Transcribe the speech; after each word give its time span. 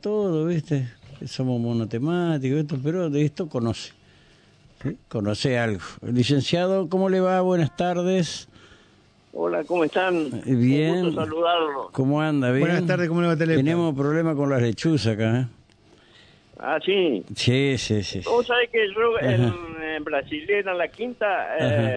todo, 0.00 0.46
¿viste? 0.46 0.88
Somos 1.26 1.58
monotemáticos, 1.60 2.60
esto, 2.60 2.76
pero 2.82 3.08
de 3.08 3.24
esto 3.24 3.48
conoce. 3.48 3.92
¿sí? 4.82 4.96
Conoce 5.08 5.58
algo. 5.58 5.80
Licenciado, 6.02 6.88
¿cómo 6.88 7.08
le 7.08 7.20
va? 7.20 7.40
Buenas 7.40 7.74
tardes. 7.76 8.48
Hola, 9.32 9.64
¿cómo 9.64 9.84
están? 9.84 10.26
Eh, 10.46 10.54
Bien. 10.54 10.96
Un 10.96 11.04
gusto 11.06 11.24
saludarlo. 11.24 11.88
¿Cómo 11.92 12.20
anda? 12.20 12.50
¿Bien? 12.50 12.60
Buenas 12.66 12.86
tardes, 12.86 13.08
¿cómo 13.08 13.22
le 13.22 13.28
va 13.28 13.36
Telefe? 13.36 13.56
Tenemos 13.58 13.94
problemas 13.94 14.36
con 14.36 14.50
las 14.50 14.60
lechuzas 14.60 15.14
acá, 15.14 15.40
¿eh? 15.40 15.46
Ah, 16.60 16.78
sí. 16.84 17.24
Sí, 17.34 17.76
sí, 17.78 18.02
sí. 18.02 18.22
sí. 18.22 18.28
Vos 18.28 18.46
sabés 18.46 18.68
que 18.70 18.86
yo 18.88 19.18
en, 19.20 19.52
en 19.82 20.04
Brasilera, 20.04 20.72
en 20.72 20.78
la 20.78 20.88
quinta, 20.88 21.56
eh, 21.58 21.96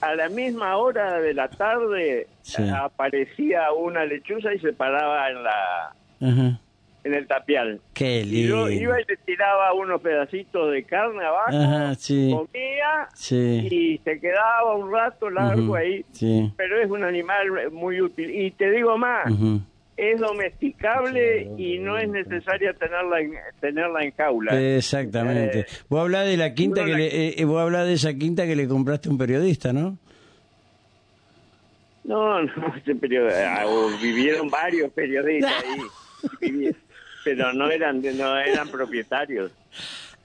a 0.00 0.14
la 0.16 0.28
misma 0.28 0.76
hora 0.76 1.20
de 1.20 1.34
la 1.34 1.48
tarde 1.48 2.26
Sí. 2.42 2.62
aparecía 2.68 3.70
una 3.72 4.04
lechuza 4.04 4.52
y 4.52 4.58
se 4.58 4.72
paraba 4.72 5.30
en 5.30 5.44
la 5.44 5.94
Ajá. 6.22 6.60
en 7.04 7.14
el 7.14 7.26
tapial. 7.26 7.80
Qué 7.94 8.20
Y 8.20 8.24
lindo. 8.24 8.68
yo 8.68 8.70
iba 8.70 9.00
y 9.00 9.04
le 9.08 9.16
tiraba 9.16 9.72
unos 9.74 10.00
pedacitos 10.00 10.70
de 10.70 10.84
carne 10.84 11.24
abajo, 11.24 11.48
Ajá, 11.56 11.94
sí. 11.96 12.30
comía 12.32 13.08
Sí. 13.14 13.66
y 13.70 13.98
se 14.04 14.20
quedaba 14.20 14.76
un 14.76 14.92
rato 14.92 15.28
largo 15.28 15.74
ahí. 15.74 16.04
Sí. 16.12 16.52
Pero 16.56 16.80
es 16.80 16.88
un 16.88 17.02
animal 17.02 17.70
muy 17.72 18.00
útil. 18.00 18.30
Y 18.30 18.52
te 18.52 18.70
digo 18.70 18.96
más, 18.98 19.24
es 19.96 20.20
domesticable 20.20 21.50
y 21.58 21.78
no 21.80 21.98
es 21.98 22.08
necesaria 22.08 22.72
tenerla 22.72 23.20
en, 23.20 23.32
tenerla 23.60 24.02
en 24.04 24.12
jaula. 24.12 24.76
Exactamente. 24.76 25.60
Eh, 25.60 25.66
vos 25.88 26.02
hablás 26.02 26.26
de 26.26 26.36
la 26.36 26.54
quinta 26.54 26.84
que 26.84 26.92
la- 26.92 26.98
le, 26.98 27.06
eh, 27.06 27.34
eh, 27.38 27.44
vos 27.44 27.60
hablás 27.60 27.86
de 27.88 27.94
esa 27.94 28.14
quinta 28.14 28.46
que 28.46 28.54
le 28.54 28.68
compraste 28.68 29.08
a 29.08 29.12
un 29.12 29.18
periodista, 29.18 29.72
¿no? 29.72 29.98
No, 32.04 32.42
no, 32.42 32.74
ese 32.76 32.96
ah, 33.46 33.64
vivieron 34.00 34.48
varios 34.50 34.90
periodistas 34.92 35.52
ahí, 35.64 35.80
pero 37.24 37.52
no 37.52 37.70
eran 37.70 38.00
de- 38.02 38.14
no 38.14 38.36
eran 38.38 38.68
propietarios. 38.68 39.50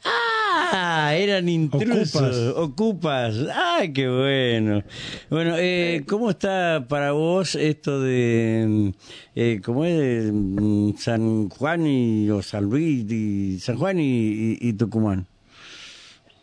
Ah, 0.10 1.14
eran 1.18 1.50
intrusos, 1.50 2.54
ocupas. 2.56 3.36
Ay, 3.54 3.92
qué 3.92 4.08
bueno. 4.08 4.84
Bueno, 5.30 5.56
eh, 5.58 6.04
¿cómo 6.08 6.30
está 6.30 6.86
para 6.88 7.12
vos 7.12 7.56
esto 7.56 8.00
de, 8.02 8.94
eh, 9.36 9.60
cómo 9.66 9.84
es, 9.86 10.32
Mm, 10.32 10.94
San 10.98 11.50
Juan 11.50 11.86
y, 11.88 12.30
o 12.30 12.42
San 12.42 12.66
Luis, 12.66 13.06
y, 13.12 13.60
San 13.60 13.76
Juan 13.78 14.00
y, 14.00 14.04
y- 14.04 14.58
y 14.62 14.74
Tucumán? 14.74 15.26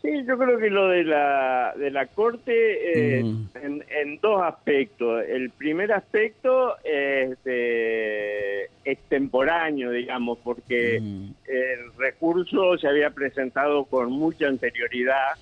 Sí, 0.05 0.23
yo 0.27 0.37
creo 0.37 0.59
que 0.59 0.69
lo 0.69 0.89
de 0.89 1.03
la 1.03 1.73
de 1.75 1.89
la 1.89 2.05
corte 2.07 3.19
eh, 3.19 3.23
Mm. 3.23 3.45
en, 3.63 3.85
en 3.89 4.19
dos 4.21 4.39
aspectos. 4.43 5.23
El 5.27 5.49
primer 5.49 5.91
aspecto 5.91 6.75
es 6.83 7.43
de 7.43 8.69
extemporáneo, 8.83 9.89
digamos, 9.89 10.37
porque 10.43 10.99
Mm. 11.01 11.31
el 11.47 11.93
recurso 11.97 12.77
se 12.77 12.87
había 12.87 13.09
presentado 13.09 13.85
con 13.85 14.11
mucha 14.11 14.47
anterioridad 14.47 15.33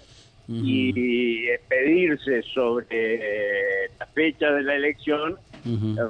y 0.48 1.48
expedirse 1.50 2.42
sobre 2.54 2.86
eh, 2.92 3.90
la 4.00 4.06
fecha 4.08 4.52
de 4.52 4.62
la 4.64 4.76
elección 4.76 5.38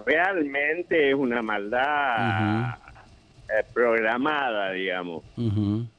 realmente 0.08 1.10
es 1.10 1.16
una 1.16 1.42
maldad 1.44 2.76
eh, 3.50 3.64
programada, 3.74 4.72
digamos. 4.72 5.24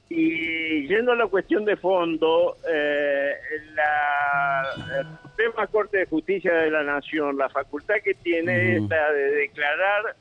Y 0.08 0.86
yendo 0.86 1.12
a 1.12 1.16
la 1.16 1.26
cuestión 1.26 1.64
de 1.64 1.76
fondo, 1.76 2.56
eh, 2.70 3.32
la 3.74 4.54
la 4.76 5.18
Suprema 5.22 5.66
Corte 5.66 5.98
de 5.98 6.06
Justicia 6.06 6.52
de 6.52 6.70
la 6.70 6.82
Nación, 6.82 7.36
la 7.36 7.48
facultad 7.48 7.96
que 8.04 8.14
tiene 8.14 8.76
es 8.76 8.82
la 8.82 9.12
de 9.12 9.30
declarar 9.34 10.16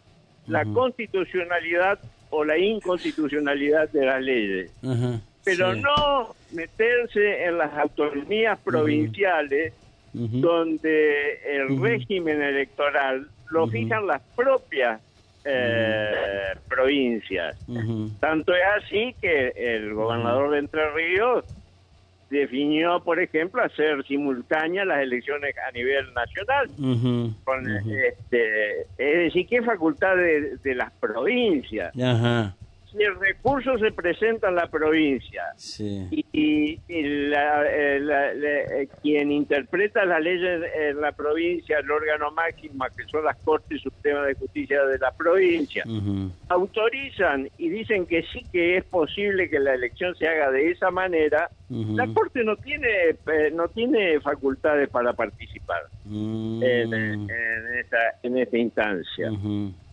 la 0.47 0.65
constitucionalidad 0.65 1.99
o 2.29 2.43
la 2.43 2.57
inconstitucionalidad 2.57 3.89
de 3.89 4.05
las 4.05 4.21
leyes, 4.21 4.71
pero 5.43 5.73
sí. 5.73 5.81
no 5.81 6.35
meterse 6.51 7.45
en 7.45 7.57
las 7.57 7.73
autonomías 7.77 8.59
provinciales 8.59 9.73
donde 10.13 11.39
el 11.45 11.79
régimen 11.79 12.41
electoral 12.41 13.27
lo 13.49 13.67
fijan 13.67 14.07
las 14.07 14.21
propias 14.35 15.01
eh, 15.45 16.55
provincias. 16.67 17.57
Ujú. 17.67 18.09
Tanto 18.19 18.53
es 18.53 18.63
así 18.77 19.15
que 19.21 19.53
el 19.55 19.93
gobernador 19.93 20.51
de 20.51 20.59
Entre 20.59 20.89
Ríos 20.91 21.45
definió, 22.29 22.99
por 23.01 23.19
ejemplo, 23.19 23.63
hacer 23.63 24.03
simultáneas 24.05 24.87
las 24.87 25.01
elecciones 25.01 25.55
a 25.67 25.71
nivel 25.71 26.13
nacional. 26.13 26.67
Con, 27.43 27.69
este, 27.69 28.81
es 28.81 28.87
decir, 28.97 29.47
que 29.47 29.57
es 29.57 29.65
facultad 29.65 30.15
de, 30.15 30.57
de 30.63 30.75
las 30.75 30.91
provincias. 30.93 31.93
Ajá, 31.95 32.55
Si 32.95 33.01
el 33.03 33.19
recurso 33.19 33.75
se 33.79 33.91
presenta 33.91 34.49
en 34.49 34.55
la 34.55 34.67
provincia 34.67 35.41
sí. 35.55 36.07
y, 36.11 36.25
y- 36.31 36.79
y 36.87 37.03
la- 37.29 37.65
eh, 37.67 37.99
la- 37.99 38.33
la- 38.35 38.59
eh, 38.81 38.87
quien 39.01 39.31
interpreta 39.31 40.05
las 40.05 40.21
leyes 40.21 40.61
en 40.75 41.01
la 41.01 41.11
provincia, 41.11 41.79
el 41.79 41.89
órgano 41.89 42.29
máximo, 42.31 42.85
que 42.95 43.03
son 43.05 43.25
las 43.25 43.35
Cortes 43.43 43.81
Supremas 43.81 44.27
de 44.27 44.35
Justicia 44.35 44.85
de 44.85 44.99
la 44.99 45.11
provincia, 45.11 45.83
autorizan 46.49 47.49
y 47.57 47.69
dicen 47.69 48.05
que 48.05 48.23
sí 48.31 48.47
que 48.51 48.77
es 48.77 48.85
posible 48.85 49.49
que 49.49 49.59
la 49.59 49.73
elección 49.73 50.15
se 50.15 50.27
haga 50.27 50.51
de 50.51 50.69
esa 50.69 50.91
manera, 50.91 51.49
La 51.95 52.07
Corte 52.13 52.43
no 52.43 52.55
tiene 52.57 52.87
eh, 53.09 53.51
no 53.53 53.67
tiene 53.69 54.19
facultades 54.21 54.89
para 54.89 55.13
participar 55.13 55.83
Mm. 56.05 56.61
en, 56.61 56.93
en 56.93 57.77
esta 57.79 57.97
en 58.23 58.37
esta 58.37 58.57
instancia. 58.57 59.31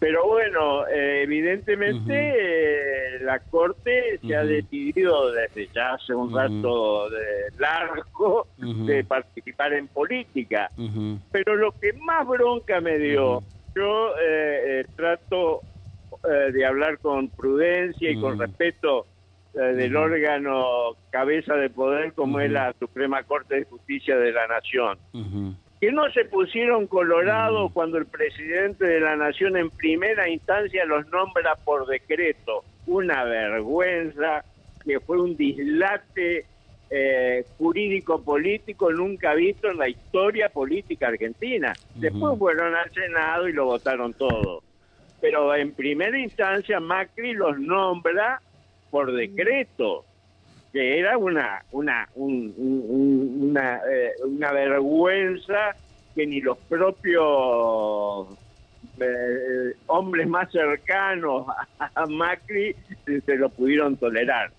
Pero 0.01 0.27
bueno, 0.27 0.87
eh, 0.89 1.23
evidentemente 1.23 2.35
eh, 2.37 3.21
la 3.23 3.39
Corte 3.39 4.19
se 4.27 4.35
ha 4.35 4.43
decidido 4.45 5.31
desde 5.31 5.69
ya 5.73 5.95
hace 5.95 6.13
un 6.13 6.35
rato 6.35 7.09
de 7.11 7.53
largo 7.59 8.49
de 8.59 9.05
participar 9.05 9.73
en 9.75 9.87
política. 9.87 10.71
Pero 11.31 11.55
lo 11.55 11.73
que 11.73 11.93
más 11.93 12.27
bronca 12.27 12.81
me 12.81 12.99
dio, 12.99 13.43
yo 13.77 14.15
eh, 14.21 14.85
trato 14.97 15.63
de 16.25 16.67
hablar 16.67 16.99
con 16.99 17.29
prudencia 17.29 18.11
y 18.11 18.21
con 18.21 18.39
respeto 18.39 19.07
del 19.53 19.97
Ujú. 19.97 20.05
órgano 20.05 20.65
cabeza 21.11 21.55
de 21.55 21.71
poder 21.71 22.13
como 22.13 22.41
es 22.41 22.51
la 22.51 22.73
Suprema 22.79 23.23
Corte 23.25 23.57
de 23.57 23.65
Justicia 23.65 24.17
de 24.17 24.33
la 24.33 24.47
Nación. 24.47 24.99
Que 25.81 25.91
no 25.93 26.11
se 26.13 26.27
pusieron 26.27 26.87
colorados 26.87 27.73
cuando 27.73 27.97
el 27.99 28.07
presidente 28.07 28.85
de 28.85 29.01
la 29.01 29.17
Nación 29.17 29.57
en 29.57 29.71
primera 29.71 30.29
instancia 30.29 30.85
los 30.85 31.07
nombra 31.09 31.57
por 31.57 31.87
decreto. 31.87 32.63
Una 32.87 33.25
vergüenza, 33.25 34.45
que 34.85 35.01
fue 35.01 35.21
un 35.21 35.37
dislate 35.37 36.45
eh, 36.91 37.45
jurídico-político 37.57 38.93
nunca 38.93 39.35
visto 39.35 39.71
en 39.71 39.79
la 39.79 39.89
historia 39.89 40.49
política 40.49 41.09
argentina. 41.09 41.73
Después 41.95 42.39
fueron 42.39 42.75
al 42.75 42.91
Senado 42.93 43.49
y 43.49 43.53
lo 43.53 43.65
votaron 43.67 44.13
todo. 44.15 44.63
Pero 45.21 45.55
en 45.55 45.73
primera 45.73 46.19
instancia 46.19 46.81
Macri 46.81 47.33
los 47.33 47.59
nombra 47.59 48.41
por 48.91 49.13
decreto 49.13 50.05
que 50.73 50.99
era 50.99 51.19
una 51.19 51.63
una 51.73 52.09
un- 52.15 52.53
un- 52.57 52.85
un- 52.89 53.51
una, 53.51 53.81
eh, 53.91 54.13
una 54.25 54.53
vergüenza 54.53 55.75
que 56.15 56.27
ni 56.27 56.41
los 56.41 56.59
propios 56.59 58.39
eh, 59.01 59.75
hombres 59.87 60.29
más 60.29 60.51
cercanos 60.51 61.47
a, 61.79 62.07
Macri 62.07 62.75
se, 63.05 63.37
lo 63.37 63.49
pudieron 63.51 63.97
tolerar. 63.97 64.51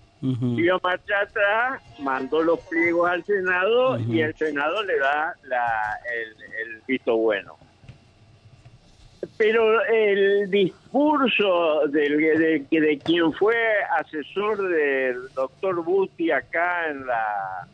Siguió 0.55 0.79
marcha 0.83 1.19
atrás, 1.21 1.81
mandó 1.99 2.41
los 2.43 2.59
pliegos 2.67 3.09
al 3.09 3.23
Senado 3.25 3.97
y 3.99 4.21
el 4.21 4.35
Senado 4.35 4.83
le 4.83 4.97
da 4.99 5.35
la, 5.43 5.99
el, 6.13 6.43
el 6.73 6.81
visto 6.87 7.17
bueno. 7.17 7.57
Pero 9.43 9.83
el 9.85 10.51
discurso 10.51 11.87
del, 11.87 12.15
de, 12.17 12.65
de 12.79 12.99
quien 13.03 13.33
fue 13.33 13.55
asesor 13.99 14.61
del 14.69 15.15
doctor 15.33 15.83
Busti 15.83 16.29
acá 16.29 16.87
en 16.91 17.07
la 17.07 17.67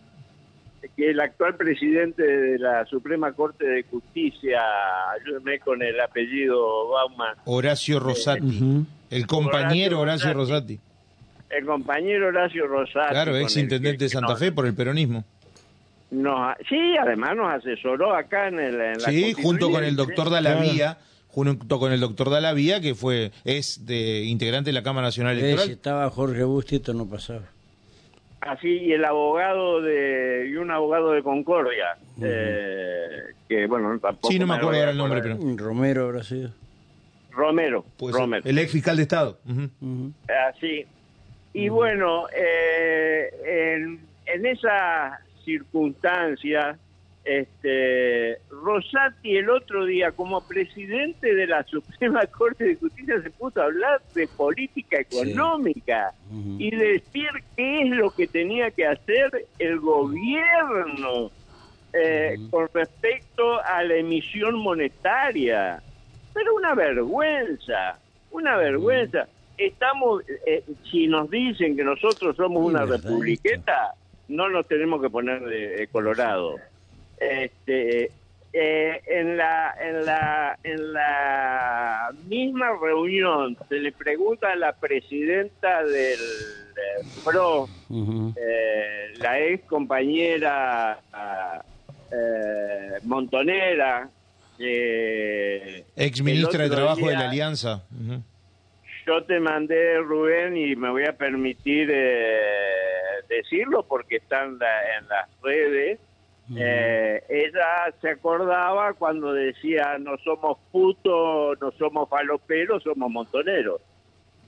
que 0.95 1.09
el 1.09 1.19
actual 1.19 1.55
presidente 1.55 2.23
de 2.23 2.57
la 2.59 2.85
Suprema 2.85 3.33
Corte 3.33 3.67
de 3.67 3.83
Justicia, 3.83 4.61
ayúdeme 5.11 5.59
con 5.59 5.81
el 5.83 5.99
apellido 5.99 6.87
Bauman, 6.89 7.35
Horacio 7.43 7.99
Rosati. 7.99 8.47
Ujú. 8.47 8.85
El 9.09 9.27
compañero 9.27 9.99
Horacio 9.99 10.29
Horacio 10.29 10.33
Rosati. 10.55 10.79
el 11.49 11.65
compañero 11.65 12.27
Horacio 12.27 12.65
Rosati. 12.67 13.09
Claro, 13.09 13.35
ex 13.35 13.57
intendente 13.57 14.05
de 14.05 14.09
Santa 14.09 14.37
Fe 14.37 14.53
por 14.53 14.65
el 14.65 14.73
peronismo. 14.73 15.25
nos- 16.11 16.55
sí, 16.69 16.95
además 16.97 17.35
nos 17.35 17.51
asesoró 17.53 18.15
acá 18.15 18.47
en, 18.47 18.59
el, 18.61 18.75
en 18.79 18.93
la 19.01 19.09
Sí, 19.09 19.33
junto 19.33 19.69
con 19.69 19.83
el 19.83 19.97
doctor 19.97 20.29
Dalavía, 20.29 20.97
junto 21.45 21.77
con 21.77 21.91
el 21.91 21.99
doctor 21.99 22.31
Dalavía, 22.31 22.81
que 22.81 22.95
fue 22.95 23.31
es 23.45 23.85
de 23.85 24.23
integrante 24.23 24.69
de 24.69 24.73
la 24.73 24.81
Cámara 24.81 25.05
Nacional 25.09 25.35
Eh, 25.37 25.39
si 25.41 25.45
Electoral. 25.45 25.69
estaba 25.71 26.09
Jorge 26.09 26.43
Busti, 26.43 26.77
esto 26.77 26.95
no 26.95 27.07
pasaba. 27.07 27.43
Así, 28.41 28.69
y 28.69 28.91
el 28.93 29.05
abogado 29.05 29.81
de, 29.83 30.47
y 30.51 30.55
un 30.55 30.71
abogado 30.71 31.11
de 31.11 31.21
Concordia, 31.21 31.95
eh, 32.23 33.07
que 33.47 33.67
bueno, 33.67 33.99
tampoco 33.99 34.29
Sí, 34.31 34.39
no 34.39 34.47
me 34.47 34.55
acuerdo 34.55 34.79
ahora 34.79 34.91
el 34.91 34.97
nombre, 34.97 35.21
pero- 35.21 35.37
Romero 35.57 36.05
habrá 36.05 36.23
sido. 36.23 36.49
Romero, 37.31 37.85
Puede 37.97 38.13
ser. 38.13 38.21
Romero. 38.21 38.43
El 38.49 38.57
ex 38.57 38.71
fiscal 38.71 38.97
de 38.97 39.03
Estado. 39.03 39.37
Ujú. 39.47 40.11
Así. 40.49 40.85
Y 41.53 41.69
bueno, 41.69 42.25
eh, 42.35 43.29
en, 43.75 43.99
en 44.25 44.45
esa 44.47 45.19
circunstancia, 45.45 46.79
este, 47.27 48.39
Rosati 48.49 49.35
el 49.35 49.49
otro 49.49 49.85
día, 49.85 50.11
como 50.11 50.39
presidente 50.47 51.35
de 51.35 51.45
la 51.45 51.63
Suprema 51.67 52.25
Corte 52.27 52.63
de 52.63 52.75
Justicia, 52.75 53.21
se 53.21 53.29
puso 53.31 53.61
a 53.61 53.65
hablar 53.65 54.01
de 54.15 54.27
política 54.27 54.99
económica 54.99 56.13
y 56.57 56.71
decir 56.71 57.27
qué 57.55 57.81
es 57.81 57.89
lo 57.89 58.11
que 58.11 58.27
tenía 58.27 58.71
que 58.71 58.85
hacer 58.85 59.45
el 59.59 59.79
gobierno 59.79 61.31
eh, 61.93 62.37
con 62.49 62.69
respecto 62.73 63.61
a 63.61 63.83
la 63.83 63.95
emisión 63.95 64.57
monetaria. 64.57 65.81
Pero 66.33 66.55
una 66.55 66.75
vergüenza, 66.75 67.99
una 68.31 68.55
vergüenza. 68.55 69.27
Estamos, 69.57 70.23
eh, 70.45 70.63
si 70.89 71.07
nos 71.07 71.29
dicen 71.29 71.75
que 71.75 71.83
nosotros 71.83 72.37
somos 72.37 72.63
una 72.63 72.85
republiqueta, 72.85 73.95
no 74.27 74.47
nos 74.49 74.67
tenemos 74.67 75.01
que 75.01 75.09
poner 75.09 75.41
de, 75.41 75.69
de 75.69 75.87
colorado. 75.87 76.55
Este, 77.19 78.11
eh, 78.53 79.01
en 79.07 79.37
la 79.37 79.75
en 79.79 80.05
la 80.05 80.57
en 80.63 80.93
la 80.93 82.09
misma 82.27 82.67
reunión 82.81 83.57
se 83.69 83.75
le 83.75 83.91
pregunta 83.91 84.51
a 84.51 84.55
la 84.55 84.73
presidenta 84.73 85.83
del 85.83 86.19
eh, 86.19 87.05
PRO 87.23 87.67
eh, 88.37 89.13
la 89.19 89.39
ex 89.39 89.63
compañera 89.65 90.99
ah, 91.11 91.61
eh, 92.11 92.99
Montonera, 93.03 94.09
eh, 94.59 95.83
Ex 95.95 96.21
ministra 96.21 96.63
de 96.63 96.69
Trabajo 96.69 97.07
de 97.07 97.13
la 97.13 97.29
Alianza. 97.29 97.83
Yo 99.05 99.23
te 99.23 99.39
mandé, 99.39 99.97
Rubén, 99.99 100.57
y 100.57 100.75
me 100.75 100.89
voy 100.89 101.05
a 101.05 101.13
permitir 101.13 101.89
eh, 101.93 102.39
decirlo 103.29 103.83
porque 103.83 104.17
está 104.17 104.43
en, 104.43 104.57
la- 104.59 104.97
en 104.97 105.07
las 105.07 105.29
redes. 105.41 105.99
Eh, 106.55 107.23
ella 107.27 107.93
se 107.99 108.09
acordaba 108.11 108.93
cuando 108.93 109.33
decía 109.33 109.97
no 109.99 110.17
somos 110.19 110.57
putos, 110.71 111.59
no 111.59 111.71
somos 111.71 112.07
faloperos, 112.09 112.83
somos 112.83 113.09
montoneros. 113.11 113.81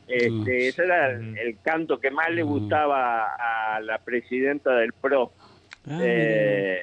Este, 0.07 0.30
Mm. 0.31 0.48
Ese 0.48 0.84
era 0.84 1.12
el, 1.12 1.38
el 1.38 1.57
canto 1.62 2.00
que 2.00 2.10
más 2.10 2.31
le 2.31 2.42
gustaba 2.44 3.25
a 3.75 3.80
la 3.81 3.98
presidenta 4.00 4.72
del 4.75 4.94
PRO. 4.94 5.31
Ah, 5.88 6.00
Eh, 6.01 6.80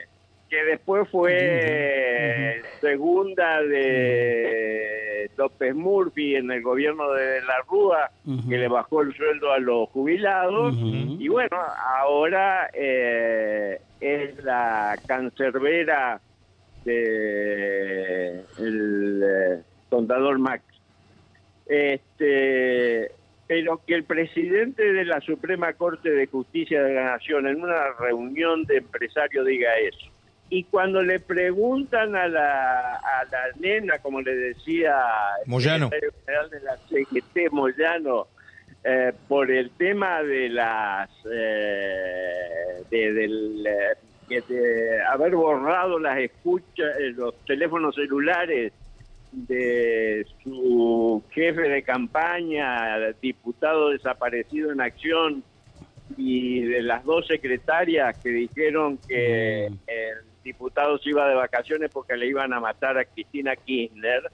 que 0.49 0.65
después 0.65 1.09
fue 1.11 2.63
segunda 2.81 3.63
de 3.63 5.31
López 5.37 5.75
Murphy 5.75 6.37
en 6.37 6.51
el 6.51 6.63
gobierno 6.63 7.13
de 7.13 7.41
la 7.43 7.59
Rúa, 7.69 8.11
que 8.49 8.59
le 8.59 8.69
bajó 8.69 9.03
el 9.03 9.15
sueldo 9.15 9.53
a 9.53 9.59
los 9.59 9.89
jubilados. 9.91 10.75
Y 10.77 11.29
bueno, 11.29 11.57
ahora 11.99 12.71
eh, 12.73 13.81
es 14.01 14.43
la 14.45 14.99
cancerbera 15.07 16.21
de 16.85 18.45
el 18.59 19.23
eh, 19.25 19.63
contador 19.89 20.39
Max. 20.39 20.63
Este, 21.67 23.11
pero 23.49 23.81
que 23.85 23.95
el 23.95 24.05
presidente 24.05 24.93
de 24.93 25.05
la 25.05 25.21
Suprema 25.21 25.73
Corte 25.73 26.11
de 26.11 26.27
Justicia 26.27 26.83
de 26.83 26.95
la 26.95 27.05
Nación 27.05 27.47
en 27.49 27.63
una 27.63 27.93
reunión 27.99 28.65
de 28.65 28.79
empresarios 28.79 29.47
diga 29.47 29.77
eso. 29.79 30.16
Y 30.49 30.65
cuando 30.65 31.03
le 31.03 31.19
preguntan 31.19 32.15
a 32.15 32.29
la, 32.29 32.97
a 32.97 33.25
la 33.31 33.41
nena, 33.59 33.99
como 33.99 34.21
le 34.21 34.35
decía 34.35 34.95
el 35.45 35.51
Moyano. 35.51 35.89
secretario 35.89 36.15
general 36.25 36.51
de 36.51 36.61
la 36.61 36.77
CGT, 36.89 37.53
Moyano, 37.53 38.29
eh, 38.85 39.13
por 39.27 39.51
el 39.51 39.71
tema 39.71 40.23
de 40.23 40.49
las 40.49 41.11
eh, 41.29 42.83
de, 42.89 43.13
del 43.13 43.67
eh, 43.67 44.43
de 44.49 45.03
haber 45.03 45.35
borrado 45.35 45.99
las 45.99 46.19
escuchas 46.19 46.97
eh, 47.01 47.11
los 47.17 47.35
teléfonos 47.45 47.95
celulares 47.97 48.73
de 49.33 50.25
su 50.43 51.23
jefe 51.31 51.63
de 51.63 51.83
campaña 51.83 52.97
diputado 53.21 53.91
desaparecido 53.91 54.71
en 54.73 54.81
acción 54.81 55.43
y 56.17 56.61
de 56.63 56.83
las 56.83 57.05
dos 57.05 57.27
secretarias 57.27 58.17
que 58.23 58.29
dijeron 58.31 58.99
que 59.09 59.69
Mm. 59.71 59.75
el 59.89 60.36
diputado 60.47 60.99
se 60.99 61.11
iba 61.11 61.29
de 61.29 61.35
vacaciones 61.35 61.91
porque 61.93 62.17
le 62.17 62.27
iban 62.27 62.53
a 62.53 62.61
matar 62.61 62.97
a 62.97 63.05
Cristina 63.05 63.55
Kirchner 63.57 64.31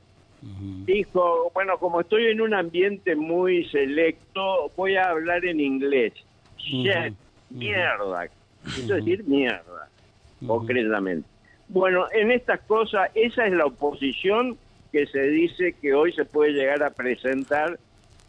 dijo, 0.85 1.51
bueno, 1.55 1.79
como 1.79 2.01
estoy 2.01 2.27
en 2.27 2.41
un 2.41 2.55
ambiente 2.55 3.15
muy 3.15 3.65
selecto, 3.67 4.71
voy 4.77 4.97
a 4.97 5.11
hablar 5.11 5.45
en 5.45 5.61
inglés. 5.61 6.13
Shit, 6.59 7.15
mierda. 7.51 8.29
Quiso 8.65 8.95
decir 8.95 9.25
mierda, 9.25 9.89
concretamente. 10.47 11.29
Bueno, 11.69 12.07
en 12.13 12.31
estas 12.31 12.61
cosas, 12.61 13.11
esa 13.15 13.47
es 13.47 13.53
la 13.53 13.67
oposición 13.67 14.57
que 14.91 15.07
se 15.07 15.23
dice 15.23 15.75
que 15.81 15.95
hoy 15.95 16.13
se 16.13 16.25
puede 16.25 16.53
llegar 16.53 16.83
a 16.83 16.91
presentar 16.91 17.79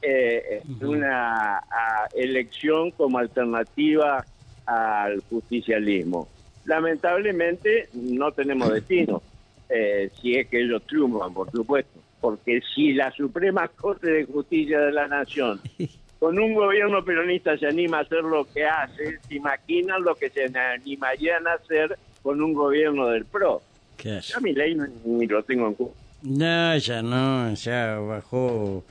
eh, 0.02 0.62
una 0.82 1.58
a, 1.58 2.08
elección 2.14 2.92
como 2.92 3.18
alternativa 3.18 4.26
al 4.66 5.22
justicialismo. 5.30 6.28
Lamentablemente 6.65 7.89
no 7.94 8.31
tenemos 8.31 8.71
destino, 8.74 9.21
eh, 9.69 10.10
si 10.21 10.36
es 10.36 10.48
que 10.48 10.62
ellos 10.62 10.83
triunfan, 10.88 11.33
por 11.33 11.51
supuesto, 11.51 12.00
porque 12.21 12.62
si 12.74 12.94
la 12.94 13.12
Suprema 13.12 13.68
Corte 13.68 14.07
de 14.07 14.25
Justicia 14.25 14.80
de 14.80 14.92
la 14.92 15.07
Nación 15.07 15.60
con 16.19 16.39
un 16.39 16.54
gobierno 16.54 17.04
peronista 17.04 17.57
se 17.57 17.68
anima 17.68 17.98
a 18.00 18.01
hacer 18.01 18.24
lo 18.24 18.45
que 18.45 18.65
hace, 18.65 19.19
se 19.27 19.36
imaginan 19.36 20.04
lo 20.04 20.15
que 20.15 20.30
se 20.30 20.45
animarían 20.45 21.48
a 21.48 21.54
hacer 21.54 21.98
con 22.21 22.42
un 22.42 22.54
gobierno 22.54 23.07
del 23.07 23.25
PRO. 23.25 23.62
Yo 24.04 24.38
a 24.38 24.39
mi 24.42 24.54
ley 24.54 24.75
no- 24.75 24.88
ni 25.06 25.27
lo 25.27 25.44
tengo 25.44 25.68
en 25.68 25.74
cuenta. 25.75 25.95
No, 26.24 26.77
ya 26.77 27.01
no, 27.01 27.54
ya 27.54 27.95
bajó 28.00 28.83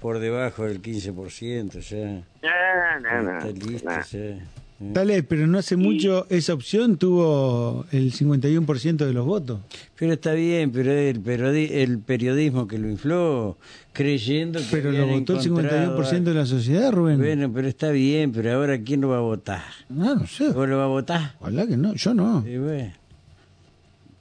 por 0.00 0.18
debajo 0.20 0.64
del 0.64 0.80
15%, 0.80 1.80
ya. 1.80 2.22
No, 2.42 3.00
no, 3.00 3.22
no, 3.22 3.38
Está 3.38 3.50
listo, 3.50 3.90
no. 3.90 4.02
ya. 4.02 4.38
Eh. 4.78 4.90
Dale, 4.92 5.22
pero 5.22 5.46
no 5.46 5.56
hace 5.58 5.76
mucho 5.76 6.26
esa 6.28 6.52
opción 6.52 6.98
tuvo 6.98 7.86
el 7.92 8.12
51% 8.12 8.96
de 9.06 9.12
los 9.14 9.24
votos. 9.24 9.60
Pero 9.98 10.12
está 10.12 10.34
bien, 10.34 10.70
pero 10.70 10.92
el, 10.92 11.22
periodi- 11.22 11.70
el 11.70 11.98
periodismo 11.98 12.68
que 12.68 12.78
lo 12.78 12.90
infló, 12.90 13.56
creyendo 13.94 14.58
que 14.60 14.66
Pero 14.70 14.92
lo 14.92 15.06
votó 15.06 15.40
el 15.40 15.46
encontrado 15.46 15.98
51% 15.98 16.22
de 16.24 16.34
la 16.34 16.44
sociedad, 16.44 16.92
Rubén. 16.92 17.16
Bueno, 17.18 17.50
pero 17.54 17.68
está 17.68 17.90
bien, 17.90 18.32
pero 18.32 18.52
ahora 18.52 18.78
¿quién 18.82 19.00
lo 19.00 19.08
va 19.08 19.16
a 19.16 19.20
votar? 19.20 19.62
No, 19.88 20.14
no 20.14 20.26
sé. 20.26 20.50
¿Vos 20.50 20.68
lo 20.68 20.76
vas 20.76 20.84
a 20.84 20.88
votar? 20.88 21.34
Ojalá 21.40 21.66
que 21.66 21.76
no, 21.78 21.94
yo 21.94 22.12
no. 22.12 22.44
Y 22.46 22.58
bueno. 22.58 22.92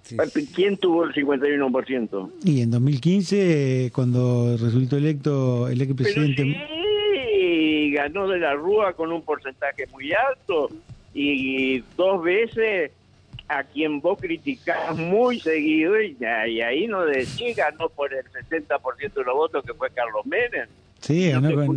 Sí. 0.03 0.15
¿Quién 0.53 0.77
tuvo 0.77 1.03
el 1.03 1.13
51%? 1.13 2.29
Y 2.43 2.61
en 2.61 2.69
2015, 2.69 3.85
eh, 3.87 3.91
cuando 3.91 4.55
resultó 4.55 4.97
electo 4.97 5.67
el 5.67 5.79
Pero 5.79 5.91
expresidente... 5.91 6.43
ganó 7.95 8.27
de 8.27 8.39
la 8.39 8.53
Rúa 8.53 8.93
con 8.93 9.11
un 9.11 9.21
porcentaje 9.23 9.87
muy 9.91 10.13
alto 10.13 10.69
y 11.13 11.79
dos 11.97 12.21
veces 12.23 12.91
a 13.47 13.63
quien 13.63 14.01
vos 14.01 14.19
criticás 14.19 14.95
muy 14.97 15.39
seguido 15.39 16.01
y, 16.01 16.17
y 16.47 16.61
ahí 16.61 16.87
no 16.87 17.05
decís 17.05 17.55
ganó 17.55 17.89
por 17.89 18.13
el 18.13 18.25
60% 18.25 19.13
de 19.13 19.23
los 19.23 19.35
votos 19.35 19.63
que 19.65 19.73
fue 19.73 19.89
Carlos 19.91 20.25
Menem. 20.25 20.67
Sí, 20.99 21.29
No 21.31 21.41
ganó 21.41 21.49
te 21.49 21.55
con, 21.67 21.75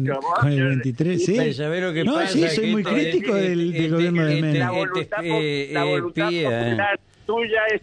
el 0.49 0.59
yo- 0.59 0.69
23, 0.69 1.25
sí. 1.25 1.35
Pero 1.37 1.53
¿sabés 1.53 1.83
lo 1.83 1.93
que 1.93 2.05
no, 2.05 2.15
pasa? 2.15 2.29
sí, 2.29 2.49
soy 2.49 2.65
Que 2.67 2.73
muy 2.73 2.83
crítico 2.85 3.35
del, 3.35 3.59
del 3.73 3.75
este- 3.75 3.89
gobierno 3.91 4.25
de 4.25 4.33
este- 4.35 4.43
Menem. 4.43 4.59
La 4.61 4.71
voluntad, 4.71 5.19
eh, 5.25 5.69
la 5.73 5.85
voluntad 5.85 6.25
popular 6.31 7.01
tuya 7.27 7.61
es 7.75 7.83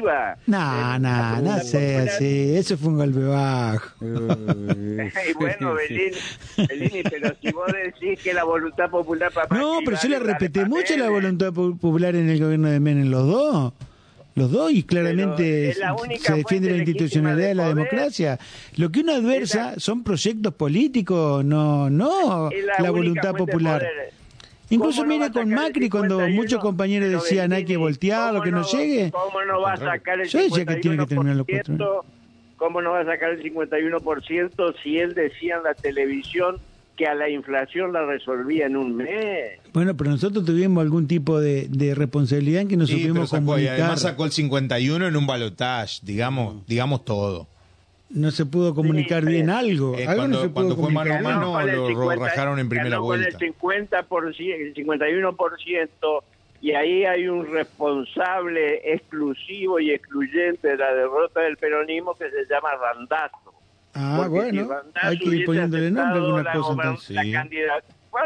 selectiva. 0.00 0.36
No, 0.46 0.96
Eh, 0.96 0.98
no, 1.00 1.40
no 1.42 1.58
sé 1.60 1.96
así. 1.98 2.56
Eso 2.56 2.76
fue 2.78 2.88
un 2.88 2.96
golpe 2.98 3.20
bajo. 3.20 3.90
Y 5.30 5.32
bueno, 5.38 5.74
Belín, 5.74 6.12
Belini, 6.68 7.02
pero 7.08 7.34
si 7.40 7.50
vos 7.52 7.70
decís 7.72 8.20
que 8.22 8.32
la 8.34 8.44
voluntad 8.44 8.90
popular 8.90 9.30
para 9.32 9.56
No, 9.56 9.78
pero 9.84 9.96
yo 10.02 10.08
la 10.08 10.18
respeté 10.18 10.64
mucho 10.64 10.92
la 10.96 11.04
Menem. 11.04 11.12
voluntad 11.12 11.52
po- 11.52 11.76
popular 11.76 12.14
en 12.16 12.28
el 12.28 12.38
gobierno 12.40 12.68
de 12.70 12.80
Menem, 12.80 13.08
los 13.10 13.26
dos. 13.26 13.72
Los 14.36 14.52
dos, 14.52 14.70
y 14.72 14.84
claramente 14.84 15.74
se 16.20 16.32
defiende 16.34 16.70
la 16.70 16.76
institucionalidad 16.78 17.48
de 17.48 17.54
la 17.56 17.62
poder. 17.64 17.76
democracia. 17.76 18.38
Lo 18.76 18.90
que 18.90 19.00
uno 19.00 19.12
adversa 19.14 19.74
son 19.78 20.04
proyectos 20.04 20.54
políticos, 20.54 21.44
no 21.44 21.90
no 21.90 22.48
la, 22.78 22.90
voluntad 22.90 23.34
popular. 23.34 23.80
poder. 23.80 24.12
Incluso 24.70 25.02
¿Cómo 25.02 25.12
no 25.12 25.18
mire 25.18 25.32
con 25.32 25.50
Macri, 25.50 25.88
cuando 25.90 26.16
51? 26.16 26.34
muchos 26.36 26.60
compañeros 26.60 27.08
Pero 27.08 27.20
decían 27.22 27.52
hay 27.52 27.64
que 27.64 27.72
Belini, 27.72 27.82
voltear, 27.84 28.32
lo 28.34 28.40
que 28.42 28.50
¿cómo 28.50 28.62
no 28.62 28.68
llegue. 28.68 29.10
¿Cómo 29.10 29.44
no 29.44 29.60
va 29.60 29.72
a 29.72 29.76
sacar 29.76 30.20
el 30.20 30.28
Yo 30.28 30.38
decía 30.42 30.64
que 30.64 30.76
tiene 30.76 30.96
que 30.98 31.06
terminar 31.06 31.36
los 31.36 31.46
51%? 31.46 31.64
cuatro 31.66 32.04
¿Cómo 32.56 32.80
no 32.82 32.90
va 32.92 33.00
a 33.00 33.04
sacar 33.06 33.30
el 33.30 33.42
51% 33.42 34.74
si 34.82 34.98
él 34.98 35.14
decía 35.14 35.56
en 35.56 35.62
la 35.64 35.74
televisión 35.74 36.56
que 36.96 37.06
a 37.06 37.14
la 37.14 37.30
inflación 37.30 37.92
la 37.94 38.04
resolvía 38.04 38.66
en 38.66 38.76
un 38.76 38.94
mes? 38.96 39.58
Bueno, 39.72 39.96
pero 39.96 40.10
nosotros 40.10 40.44
tuvimos 40.44 40.82
algún 40.82 41.06
tipo 41.08 41.40
de, 41.40 41.66
de 41.70 41.94
responsabilidad 41.94 42.60
en 42.62 42.68
que 42.68 42.76
nos 42.76 42.88
Sí, 42.90 42.96
pero 42.96 43.08
supimos 43.08 43.30
sacó, 43.30 43.42
y 43.42 43.46
comunicar. 43.46 43.74
además 43.80 44.00
sacó 44.02 44.24
el 44.26 44.32
51 44.32 45.06
en 45.08 45.16
un 45.16 45.26
balotage, 45.26 46.00
digamos, 46.02 46.66
digamos 46.66 47.04
todo. 47.06 47.48
No 48.10 48.30
se 48.30 48.44
pudo 48.46 48.74
comunicar 48.74 49.22
Sí, 49.24 49.30
bien 49.30 49.46
sí. 49.46 49.52
algo. 49.52 49.96
Eh, 49.96 50.06
algo 50.06 50.16
cuando- 50.22 50.36
no 50.38 50.42
se 50.42 50.48
pudo 50.48 50.54
cuando 50.54 50.76
fue 50.76 50.92
mano 50.92 51.14
a 51.14 51.20
mano. 51.20 51.52
Ganó 51.52 51.88
lo 51.90 52.10
rajaron 52.16 52.58
en 52.58 52.68
primera 52.68 52.98
vuelta. 52.98 53.26
Con 53.30 53.42
el 53.42 53.54
50%, 53.54 54.54
el 54.54 54.74
51%, 54.74 56.24
y 56.60 56.72
ahí 56.72 57.04
hay 57.04 57.26
un 57.28 57.46
responsable 57.50 58.92
exclusivo 58.92 59.80
y 59.80 59.92
excluyente 59.92 60.68
de 60.68 60.76
la 60.76 60.92
derrota 60.94 61.40
del 61.40 61.56
peronismo 61.56 62.14
que 62.14 62.30
se 62.30 62.52
llama 62.52 62.70
Randazo. 62.74 63.54
Ah, 63.94 64.14
Porque 64.18 64.30
bueno, 64.30 64.68
si 65.00 65.06
hay 65.06 65.18
que 65.18 65.28
ir 65.36 65.44
poniéndole 65.46 65.90
nombre 65.90 66.02
a 66.02 66.06
aceptado 66.10 66.26
alguna 66.26 66.42
la 66.42 66.52
cosa 66.52 66.68
gobern- 66.74 66.84
entonces. 66.90 67.16
la 67.16 67.22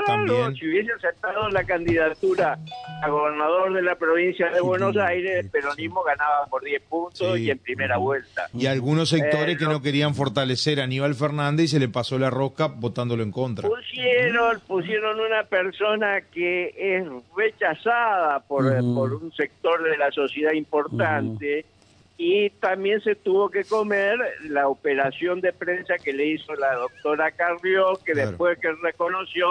También. 0.07 0.55
si 0.57 0.67
hubiese 0.69 0.93
aceptado 0.93 1.49
la 1.51 1.65
candidatura 1.65 2.59
a 3.03 3.09
gobernador 3.09 3.73
de 3.73 3.83
la 3.83 3.95
provincia 3.97 4.51
de 4.51 4.61
Buenos 4.61 4.97
Aires, 4.97 5.45
el 5.45 5.51
peronismo 5.51 6.03
ganaba 6.03 6.47
por 6.47 6.63
10 6.63 6.83
puntos 6.83 7.35
Sí. 7.37 7.45
y 7.45 7.51
en 7.51 7.59
primera 7.59 7.97
vuelta. 7.99 8.49
Y 8.55 8.67
algunos 8.67 9.09
sectores 9.11 9.55
Eh, 9.55 9.59
que 9.59 9.65
no. 9.65 9.73
no 9.73 9.83
querían 9.83 10.15
fortalecer 10.15 10.81
a 10.81 10.85
Aníbal 10.85 11.15
Fernández 11.15 11.65
y 11.67 11.69
se 11.69 11.81
le 11.81 11.89
pasó 11.89 12.19
la 12.19 12.31
rosca 12.31 12.67
votándolo 12.67 13.23
en 13.23 13.31
contra. 13.33 13.69
Pusieron, 13.69 14.61
pusieron 14.67 15.21
una 15.21 15.45
persona 15.45 16.21
que 16.33 16.75
es 16.77 17.05
rechazada 17.37 18.41
por, 18.41 18.65
Ujú. 18.67 18.95
por 18.95 19.15
un 19.15 19.33
sector 19.33 19.83
de 19.83 19.97
la 19.97 20.11
sociedad 20.11 20.53
importante 20.53 21.65
y 22.17 22.51
también 22.51 23.01
se 23.03 23.15
tuvo 23.17 23.51
que 23.51 23.65
comer 23.65 24.17
la 24.49 24.69
operación 24.69 25.41
de 25.41 25.53
prensa 25.53 25.95
que 26.03 26.13
le 26.13 26.27
hizo 26.27 26.55
la 26.55 26.75
doctora 26.75 27.33
Carrió, 27.33 27.99
que 28.05 28.13
Claro. 28.13 28.29
después 28.31 28.59
que 28.59 28.69
reconoció 28.83 29.47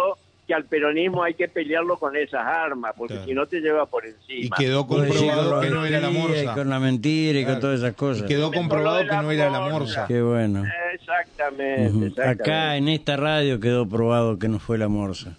que 0.47 0.53
al 0.53 0.65
peronismo 0.65 1.23
hay 1.23 1.35
que 1.35 1.47
pelearlo 1.47 1.97
con 1.97 2.15
esas 2.17 2.45
armas, 2.45 2.93
porque 2.97 3.13
Claro. 3.13 3.27
si 3.27 3.33
no 3.33 3.45
te 3.47 3.61
lleva 3.61 3.85
por 3.85 4.05
Y 4.05 4.09
encima. 4.09 4.55
quedó 4.57 4.85
Puede 4.87 5.09
ser 5.11 5.17
comprobado 5.17 5.51
con 5.51 5.61
que 5.61 5.69
la 5.69 5.75
no 5.75 5.85
era 5.85 5.99
la 6.01 6.09
mentira 6.09 6.25
y 6.25 6.27
morsa. 6.43 6.53
Con 6.53 6.69
la 6.69 6.79
mentira 6.79 7.39
y 7.39 7.43
Claro. 7.43 7.53
con 7.55 7.61
todas 7.61 7.79
esas 7.79 7.93
cosas. 7.95 8.23
Quedó 8.27 8.51
Con 8.51 8.61
comprobado 8.63 8.99
que 9.07 9.15
no 9.15 9.31
era 9.31 9.49
la 9.49 9.59
morsa. 9.61 10.05
Qué 10.07 10.21
bueno. 10.21 10.63
Exactamente. 10.93 12.21
Acá 12.23 12.75
en 12.77 12.89
esta 12.89 13.15
radio 13.17 13.59
quedó 13.59 13.87
probado 13.87 14.37
que 14.39 14.47
no 14.49 14.59
fue 14.59 14.77
la 14.77 14.87
morsa. 14.89 15.37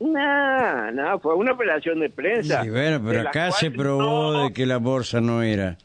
No, 0.00 0.90
no, 0.90 1.18
fue 1.20 1.34
una 1.36 1.52
operación 1.52 2.00
de 2.00 2.10
prensa. 2.10 2.62
Sí, 2.62 2.70
bueno, 2.70 3.00
pero 3.06 3.28
acá 3.28 3.50
se 3.52 3.70
probó 3.70 4.32
no- 4.32 4.44
de 4.44 4.52
que 4.52 4.66
la 4.66 4.78
morsa 4.78 5.20
no 5.20 5.42
era. 5.42 5.76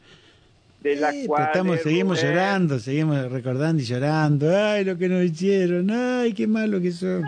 De 0.80 0.96
la 0.96 1.10
Sí, 1.12 1.26
cual 1.26 1.44
estamos, 1.46 1.80
seguimos 1.80 2.18
Rubén- 2.22 2.30
llorando, 2.34 2.78
seguimos 2.78 3.30
recordando 3.32 3.82
y 3.82 3.84
llorando. 3.86 4.56
Ay, 4.56 4.84
lo 4.84 4.96
que 4.96 5.08
nos 5.08 5.24
hicieron, 5.24 5.90
ay, 5.90 6.32
qué 6.32 6.46
malo 6.46 6.80
que 6.80 6.92
son. 6.92 7.24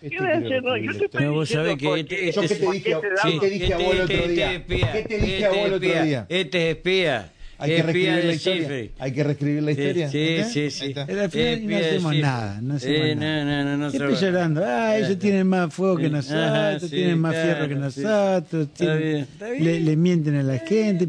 ¿Qué 0.00 0.18
voy 0.18 0.28
a 0.28 0.36
hacer? 0.38 0.62
No, 0.62 0.76
yo 0.76 0.98
te 0.98 1.04
estoy 1.04 1.24
No, 1.24 1.32
vos 1.32 1.48
sabés 1.48 1.76
que 1.78 2.00
este- 2.00 2.28
este 2.28 2.32
Yo 2.32 2.42
qué 2.42 2.48
te 2.56 2.70
dije, 2.72 2.96
sí, 3.22 3.38
te 3.40 3.50
dije 3.50 3.72
a 3.74 3.78
vos 3.78 3.94
el 3.94 4.00
otro 4.02 4.16
este 4.16 4.28
día. 4.32 4.52
es 4.52 4.60
espía, 4.60 4.92
¿Qué 4.92 5.02
te 5.04 5.18
dije 5.18 5.44
a 5.44 5.48
vos 5.48 5.56
este 5.58 5.66
el 5.68 5.74
otro 5.74 6.04
día? 6.04 6.26
Este 6.28 6.70
es 6.70 6.76
espía. 6.76 7.32
Hay 7.58 7.70
que 7.76 7.82
reescribir 7.82 8.24
la 8.24 8.32
historia. 8.34 8.88
Hay 8.98 9.12
que 9.12 9.24
reescribir 9.24 9.62
la 9.62 9.70
historia. 9.70 10.08
Sí, 10.08 10.42
sí, 10.44 10.70
sí. 10.70 10.94
Al 10.96 11.30
final 11.30 11.66
no 11.68 11.76
hacemos 11.76 12.16
nada, 12.16 12.60
no 12.60 12.74
hacemos 12.74 13.06
Eh, 13.08 13.14
nada. 13.14 13.44
No, 13.64 13.76
no, 13.76 13.88
no, 13.90 13.98
va. 14.12 14.20
llorando. 14.20 14.62
Ah, 14.64 14.96
ellos 14.98 15.18
tienen 15.18 15.46
más 15.46 15.72
fuego 15.72 15.96
que 15.96 16.08
nosotros, 16.10 16.90
tienen 16.90 17.18
más 17.20 17.34
fierro 17.36 17.68
que 17.68 17.74
nosotros, 17.76 18.62
Está 18.66 18.74
tienen- 18.76 18.98
bien, 19.02 19.16
está 19.20 19.50
bien. 19.50 19.84
Le, 19.84 19.96
mienten 19.96 20.34
a 20.36 20.42
la 20.42 20.58
gente. 20.58 21.06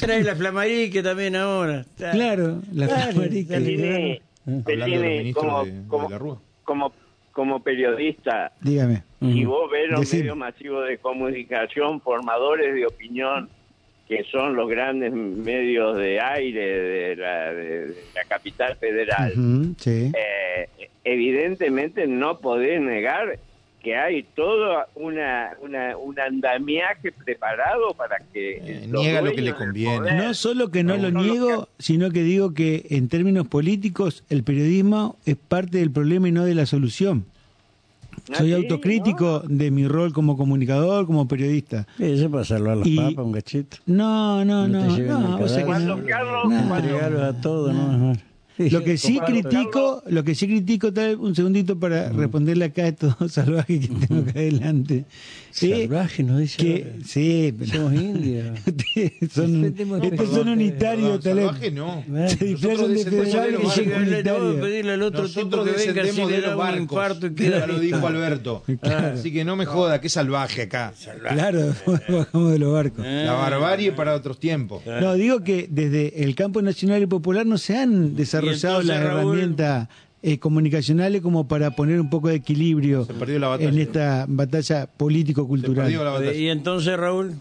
trae 0.00 0.22
la 0.22 0.36
flamarique 0.36 1.02
también 1.02 1.34
ahora. 1.36 1.84
Claro, 1.96 2.62
la 2.72 2.86
dale. 2.86 4.22
Hablando 4.46 5.40
como, 5.40 5.64
de- 5.64 5.82
como, 5.88 6.08
la 6.08 6.18
Rúa. 6.18 6.40
como, 6.64 6.92
como 7.32 7.62
periodista, 7.62 8.52
Dígame. 8.60 9.02
si 9.20 9.44
Ujú. 9.44 9.50
vos 9.52 9.70
ves 9.72 9.90
los 9.90 10.00
Decime. 10.00 10.22
medios 10.22 10.36
masivos 10.36 10.88
de 10.88 10.98
comunicación, 10.98 12.00
formadores 12.00 12.74
de 12.74 12.86
opinión, 12.86 13.48
que 14.08 14.24
son 14.30 14.54
los 14.54 14.68
grandes 14.68 15.12
medios 15.12 15.96
de 15.98 16.20
aire 16.20 16.64
de 16.80 17.16
la, 17.16 17.52
de- 17.52 17.86
de 17.88 17.94
la 18.14 18.24
capital 18.28 18.76
federal, 18.76 19.32
sí. 19.78 20.12
eh, 20.14 20.68
evidentemente 21.04 22.06
no 22.06 22.38
podés 22.38 22.80
negar 22.80 23.38
que 23.82 23.94
hay 23.96 24.24
todo 24.34 24.84
una, 24.96 25.50
una, 25.60 25.96
un 25.96 26.18
andamiaje 26.18 27.12
preparado 27.12 27.94
para 27.94 28.18
que... 28.32 28.56
Eh, 28.56 28.88
niega 28.90 29.20
lo 29.22 29.30
que 29.32 29.42
le 29.42 29.54
conviene. 29.54 29.98
poder- 29.98 30.14
No 30.16 30.34
solo 30.34 30.70
que 30.72 30.82
no 30.82 30.96
lo 30.96 31.10
niego, 31.12 31.68
sino 31.78 32.10
que 32.10 32.22
digo 32.24 32.52
que 32.52 32.86
en 32.90 33.08
términos 33.08 33.46
políticos 33.46 34.24
el 34.28 34.42
periodismo 34.42 35.16
es 35.24 35.36
parte 35.36 35.78
del 35.78 35.92
problema 35.92 36.28
y 36.28 36.32
no 36.32 36.44
de 36.44 36.54
la 36.56 36.66
solución. 36.66 37.26
Ah, 38.32 38.38
Soy 38.38 38.52
autocrítico 38.54 39.40
de 39.46 39.70
mi 39.70 39.86
rol 39.86 40.12
como 40.12 40.36
comunicador, 40.36 41.06
como 41.06 41.28
periodista. 41.28 41.86
Eso 41.98 42.28
para 42.30 42.44
salvar 42.44 42.76
las 42.78 42.86
Y- 42.86 42.96
papas, 42.96 43.24
un 43.24 43.32
gachito. 43.32 43.76
No, 43.86 44.44
no, 44.44 44.66
No 44.66 44.84
no, 44.84 44.98
no, 45.20 45.38
o 45.38 45.48
sea 45.48 45.58
que. 45.60 45.64
Cuando 45.66 46.04
Carlos, 46.04 47.22
a 47.22 47.40
todos, 47.40 47.72
¿no? 47.74 48.14
Sí. 48.56 48.70
Lo 48.70 48.82
que 48.82 48.96
sí 48.96 49.20
critico, 49.20 50.02
lo 50.08 50.24
que 50.24 50.34
sí 50.34 50.46
critico, 50.46 50.90
tal, 50.90 51.16
un 51.16 51.34
segundito 51.34 51.78
para 51.78 52.08
responderle 52.08 52.64
acá 52.64 52.84
a 52.84 52.88
estos 52.88 53.14
salvajes 53.32 53.80
que 53.86 54.06
tengo 54.06 54.22
acá 54.22 54.38
adelante. 54.40 55.04
Sí, 55.56 55.70
Salvaje, 55.70 56.22
nos 56.22 56.38
dice. 56.40 56.56
que, 56.58 56.92
sí, 57.06 57.54
Somos 57.72 57.94
indios. 57.94 58.58
Ustedes 58.66 59.12
son, 59.32 59.64
estos 59.64 60.28
son 60.30 60.48
unitarios, 60.50 61.20
tal 61.22 61.36
vez. 61.36 61.44
salvaje 61.46 61.70
no. 61.70 62.04
Se 62.28 62.44
disfrazan 62.44 62.92
de 62.92 63.04
federales 63.04 63.60
y 63.62 63.66
son 63.70 64.02
unitarios. 64.02 64.56
pedirle 64.56 64.92
al 64.92 65.02
otro 65.02 65.26
tipo 65.26 65.40
Nosotros 65.56 65.64
que 65.64 65.86
venga 65.92 66.04
si 66.12 66.20
le 66.20 66.26
de 66.26 66.40
da 66.42 66.46
los 66.48 66.50
un 66.52 66.58
barcos. 66.58 66.80
infarto 66.82 67.26
y 67.28 67.34
queda 67.34 67.58
Ya 67.60 67.66
lo 67.66 67.78
dijo 67.80 68.06
Alberto. 68.06 68.64
Así 68.82 69.32
que 69.32 69.44
no 69.46 69.56
me 69.56 69.64
joda, 69.64 69.98
que 70.02 70.10
salvaje 70.10 70.62
acá. 70.62 70.92
Claro, 71.32 71.72
bajamos 72.08 72.52
de 72.52 72.58
los 72.58 72.72
barcos. 72.74 73.06
La 73.06 73.32
barbarie 73.32 73.92
para 73.92 74.14
otros 74.14 74.38
tiempos. 74.38 74.82
No, 74.84 75.14
digo 75.14 75.42
que 75.42 75.68
desde 75.70 76.22
el 76.22 76.34
campo 76.34 76.60
nacional 76.60 77.02
y 77.02 77.06
popular 77.06 77.46
no 77.46 77.56
se 77.56 77.78
han 77.78 78.14
desarrollado 78.14 78.82
las 78.82 79.00
herramientas 79.00 79.88
eh, 80.22 80.38
comunicacionales 80.38 81.20
como 81.22 81.46
para 81.46 81.70
poner 81.72 82.00
un 82.00 82.10
poco 82.10 82.28
de 82.28 82.36
equilibrio 82.36 83.06
en 83.58 83.78
esta 83.78 84.24
batalla 84.28 84.86
político-cultural. 84.86 85.90
Y 86.34 86.48
entonces, 86.48 86.96
Raúl, 86.96 87.34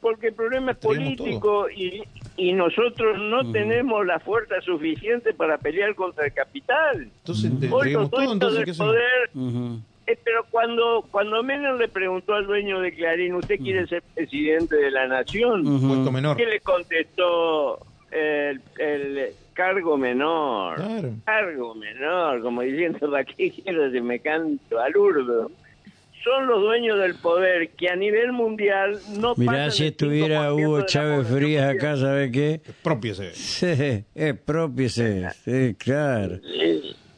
Porque 0.00 0.28
el 0.28 0.34
problema 0.34 0.72
es 0.72 0.78
político 0.78 1.68
y, 1.70 2.02
y 2.36 2.52
nosotros 2.52 3.18
no 3.18 3.50
tenemos 3.50 4.06
la 4.06 4.20
fuerza 4.20 4.60
suficiente 4.60 5.34
para 5.34 5.58
pelear 5.58 5.94
contra 5.94 6.26
el 6.26 6.32
capital. 6.32 7.08
Entonces 7.24 7.50
todo, 8.10 8.32
entonces, 8.32 8.76
poder... 8.76 9.02
eh, 10.06 10.18
pero 10.24 10.46
cuando 10.50 11.04
cuando 11.10 11.42
Menem 11.42 11.76
le 11.78 11.88
preguntó 11.88 12.34
al 12.34 12.46
dueño 12.46 12.80
de 12.80 12.94
Clarín, 12.94 13.34
¿usted 13.34 13.58
quiere 13.58 13.86
ser 13.88 14.02
presidente 14.14 14.76
de 14.76 14.90
la 14.90 15.06
nación? 15.06 15.64
¿Qué 16.36 16.46
le 16.46 16.60
contestó 16.60 17.78
el, 18.10 18.60
el 18.78 19.34
cargo 19.58 19.98
menor? 19.98 20.76
Claro. 20.76 21.14
Cargo 21.24 21.74
menor, 21.74 22.40
como 22.42 22.62
diciendo, 22.62 23.10
¿para 23.10 23.24
qué 23.24 23.50
quiero 23.50 23.90
si 23.90 24.00
me 24.00 24.20
canto 24.20 24.78
al 24.78 24.96
urdo? 24.96 25.50
Son 26.22 26.46
los 26.46 26.60
dueños 26.60 26.96
del 27.00 27.16
poder 27.16 27.70
que 27.70 27.88
a 27.88 27.96
nivel 27.96 28.30
mundial 28.30 29.00
no 29.18 29.34
Mirá, 29.36 29.52
pasan 29.52 29.72
si 29.72 29.86
estuviera 29.86 30.50
5% 30.50 30.56
de 30.56 30.64
Hugo 30.64 30.82
Chávez 30.82 31.26
Frías 31.26 31.74
acá, 31.74 31.96
¿sabe 31.96 32.30
qué? 32.30 32.60
Propiese. 32.84 33.34
Sí, 33.34 34.04
expropiese, 34.14 35.28
sí, 35.44 35.74
claro. 35.76 36.38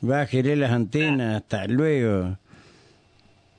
Bájele 0.00 0.56
las 0.56 0.70
antenas, 0.70 1.42
hasta 1.42 1.66
luego. 1.66 2.38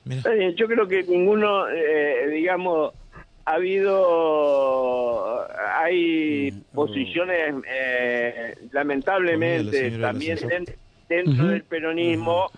Mira. 0.04 0.22
Yo 0.56 0.66
creo 0.66 0.88
que 0.88 1.04
ninguno, 1.04 1.68
eh, 1.68 2.28
digamos, 2.32 2.94
ha 3.44 3.54
habido, 3.54 5.46
hay 5.78 6.52
posiciones, 6.72 7.54
eh, 7.68 8.54
Comida, 8.54 8.68
la 8.72 8.78
lamentablemente, 8.80 9.90
también 9.98 10.38
dentro 11.08 11.46
del 11.48 11.62
peronismo, 11.64 12.50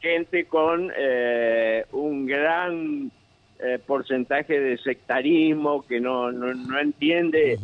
gente 0.00 0.44
con 0.44 0.92
eh, 0.96 1.84
un 1.92 2.26
gran 2.26 3.10
eh, 3.58 3.78
porcentaje 3.84 4.60
de 4.60 4.76
sectarismo 4.78 5.82
que 5.86 6.00
no, 6.00 6.30
no, 6.30 6.52
no 6.54 6.78
entiende 6.78 7.58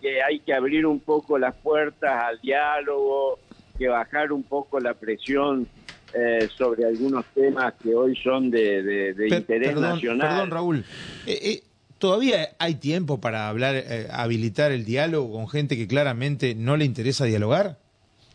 que 0.00 0.22
hay 0.22 0.40
que 0.40 0.52
abrir 0.54 0.86
un 0.86 1.00
poco 1.00 1.38
las 1.38 1.54
puertas 1.54 2.24
al 2.24 2.40
diálogo, 2.40 3.38
que 3.78 3.88
bajar 3.88 4.32
un 4.32 4.42
poco 4.42 4.78
la 4.78 4.94
presión 4.94 5.66
eh, 6.14 6.48
sobre 6.56 6.84
algunos 6.84 7.24
temas 7.34 7.74
que 7.82 7.94
hoy 7.94 8.14
son 8.22 8.50
de, 8.50 8.82
de- 8.82 9.14
de 9.14 9.28
Per- 9.28 9.38
interés 9.38 9.68
perdón, 9.70 9.82
nacional. 9.90 10.28
Perdón, 10.28 10.50
Raúl. 10.50 10.84
Eh, 11.26 11.38
eh, 11.42 11.62
¿Todavía 11.98 12.50
hay 12.58 12.74
tiempo 12.74 13.20
para 13.20 13.48
hablar, 13.48 13.74
eh, 13.76 14.08
habilitar 14.10 14.70
el 14.70 14.84
diálogo 14.84 15.32
con 15.32 15.48
gente 15.48 15.76
que 15.76 15.86
claramente 15.88 16.54
no 16.54 16.76
le 16.76 16.84
interesa 16.84 17.24
dialogar? 17.24 17.78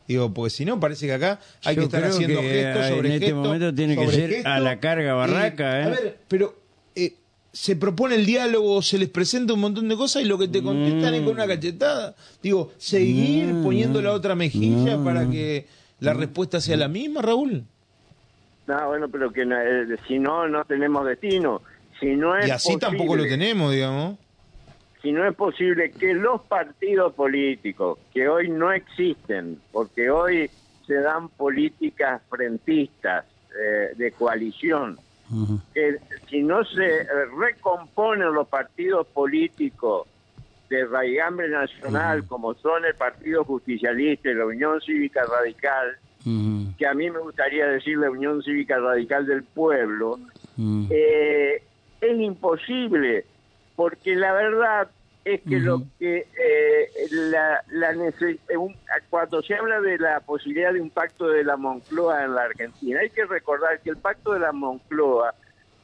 Digo, 0.08 0.34
pues 0.34 0.54
si 0.54 0.66
no, 0.66 0.80
parece 0.80 1.06
que 1.06 1.14
acá 1.14 1.40
hay 1.64 1.76
Yo 1.76 1.82
que 1.82 1.86
estar 1.86 2.04
haciendo 2.04 2.42
gestos 2.42 2.86
eh, 2.86 2.90
sobre 2.90 3.08
en 3.16 3.22
este 3.24 3.34
momento 3.34 3.74
tiene 3.74 3.96
que 3.96 4.08
ser 4.10 4.48
a 4.48 4.60
la 4.60 4.80
carga 4.80 5.14
barraca, 5.14 5.80
¿eh? 5.80 5.84
A 5.84 5.90
ver, 5.90 6.18
pero 6.28 6.56
eh, 6.96 7.14
se 7.54 7.76
propone 7.76 8.16
el 8.16 8.26
diálogo, 8.26 8.82
se 8.82 8.98
les 8.98 9.10
presenta 9.10 9.54
un 9.54 9.60
montón 9.62 9.88
de 9.88 9.96
cosas 9.96 10.24
y 10.24 10.26
lo 10.26 10.38
que 10.38 10.48
te 10.48 10.64
contestan 10.64 11.14
es 11.14 11.22
con 11.22 11.34
una 11.34 11.48
cachetada. 11.48 12.16
Digo, 12.42 12.72
seguir 12.78 13.46
No, 13.54 13.64
poniendo 13.64 14.02
la 14.02 14.12
otra 14.12 14.36
mejilla 14.36 14.98
no. 14.98 15.04
para 15.04 15.30
que 15.30 15.68
la 16.00 16.14
respuesta 16.14 16.60
sea 16.60 16.78
la 16.78 16.88
misma, 16.88 17.22
Raúl. 17.22 17.64
No, 18.68 18.88
bueno, 18.88 19.08
pero 19.08 19.32
que 19.32 19.44
eh, 19.44 19.98
si 20.08 20.18
no, 20.20 20.48
no 20.48 20.66
tenemos 20.66 21.06
destino. 21.06 21.62
Si 22.02 22.16
no 22.18 22.36
es 22.36 22.48
Y 22.48 22.52
así 22.52 22.78
tampoco 22.78 23.16
lo 23.16 23.24
posible- 23.24 23.30
tenemos, 23.38 23.72
digamos. 23.72 24.18
si 25.02 25.12
no 25.14 25.26
es 25.26 25.34
posible 25.36 25.92
que 25.92 26.14
los 26.14 26.42
partidos 26.42 27.14
políticos, 27.14 27.98
que 28.14 28.28
hoy 28.28 28.50
no 28.50 28.72
existen, 28.74 29.60
porque 29.72 30.10
hoy 30.12 30.50
se 30.86 30.96
dan 30.96 31.30
políticas 31.30 32.22
frentistas 32.30 33.26
eh, 33.58 33.94
de 33.96 34.12
coalición, 34.12 34.98
que 35.74 35.98
si 36.30 36.42
no 36.44 36.64
se 36.66 37.06
recomponen 37.40 38.34
los 38.34 38.48
partidos 38.50 39.08
políticos 39.08 40.08
de 40.70 40.86
raigambre 40.86 41.50
nacional, 41.50 42.26
como 42.26 42.54
son 42.56 42.84
el 42.86 42.96
Partido 42.96 43.44
Justicialista 43.46 44.30
y 44.30 44.34
la 44.36 44.46
Unión 44.46 44.80
Cívica 44.82 45.22
Radical, 45.26 45.98
que 46.78 46.86
a 46.88 46.94
mí 46.94 47.10
me 47.10 47.20
gustaría 47.20 47.66
decir 47.68 47.98
la 47.98 48.10
Unión 48.10 48.42
Cívica 48.44 48.78
Radical 48.80 49.26
del 49.26 49.44
Pueblo, 49.44 50.20
eh, 50.90 51.64
es 52.02 52.20
imposible, 52.20 53.26
porque 53.76 54.16
la 54.16 54.34
verdad 54.34 54.90
es 55.24 55.42
que 55.42 55.60
lo 55.60 55.84
que 56.00 56.28
eh, 56.36 56.90
la, 57.12 57.64
la 57.70 57.94
cuando 59.10 59.42
se 59.44 59.54
habla 59.54 59.80
de 59.80 60.00
la 60.00 60.20
posibilidad 60.22 60.74
de 60.74 60.82
un 60.82 60.90
pacto 60.90 61.28
de 61.28 61.44
la 61.44 61.58
Moncloa 61.58 62.26
en 62.26 62.34
la 62.34 62.44
Argentina, 62.44 63.00
hay 63.02 63.12
que 63.12 63.26
recordar 63.26 63.80
que 63.82 63.92
el 63.92 63.98
pacto 63.98 64.34
de 64.34 64.40
la 64.40 64.52
Moncloa 64.52 65.36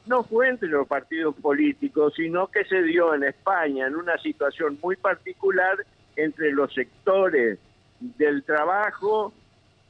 no 0.06 0.24
fue 0.24 0.48
entre 0.48 0.68
los 0.68 0.88
partidos 0.88 1.36
políticos, 1.36 2.14
sino 2.16 2.48
que 2.48 2.64
se 2.64 2.82
dio 2.82 3.14
en 3.14 3.24
España 3.24 3.86
en 3.86 3.94
una 3.94 4.18
situación 4.18 4.78
muy 4.82 4.96
particular 4.96 5.84
entre 6.16 6.50
los 6.50 6.72
sectores 6.74 7.58
del 8.00 8.42
trabajo, 8.42 9.32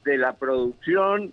de 0.05 0.19
la 0.19 0.35
producción 0.35 1.33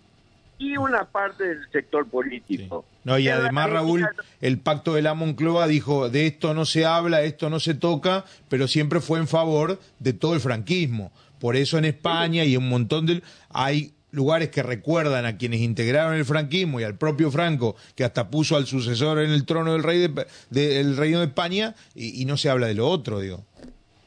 y 0.57 0.77
una 0.77 1.05
parte 1.05 1.47
del 1.47 1.69
sector 1.71 2.07
político. 2.07 2.85
No, 3.03 3.17
y 3.19 3.27
además, 3.27 3.69
Raúl, 3.69 4.07
el 4.41 4.59
pacto 4.59 4.93
de 4.93 5.01
la 5.01 5.13
Moncloa 5.13 5.67
dijo, 5.67 6.09
de 6.09 6.27
esto 6.27 6.53
no 6.53 6.65
se 6.65 6.85
habla, 6.85 7.23
esto 7.23 7.49
no 7.49 7.59
se 7.59 7.73
toca, 7.73 8.25
pero 8.49 8.67
siempre 8.67 8.99
fue 8.99 9.19
en 9.19 9.27
favor 9.27 9.79
de 9.99 10.13
todo 10.13 10.33
el 10.33 10.39
franquismo. 10.39 11.11
Por 11.39 11.55
eso 11.55 11.77
en 11.77 11.85
España 11.85 12.45
y 12.45 12.57
un 12.57 12.69
montón 12.69 13.05
de... 13.05 13.21
hay 13.49 13.93
lugares 14.11 14.49
que 14.49 14.63
recuerdan 14.63 15.25
a 15.25 15.37
quienes 15.37 15.59
integraron 15.59 16.15
el 16.15 16.23
franquismo 16.23 16.79
y 16.79 16.83
al 16.83 16.97
propio 16.97 17.29
Franco, 17.31 17.75
que 17.95 18.05
hasta 18.05 18.29
puso 18.29 18.55
al 18.55 18.65
sucesor 18.65 19.19
en 19.19 19.31
el 19.31 19.45
trono 19.45 19.73
del 19.73 19.83
rey 19.83 20.09
del 20.49 20.95
reino 20.95 21.19
de 21.19 21.25
España, 21.25 21.75
y, 21.93 22.21
y 22.21 22.25
no 22.25 22.37
se 22.37 22.49
habla 22.49 22.67
de 22.67 22.75
lo 22.75 22.87
otro, 22.87 23.19
digo 23.19 23.43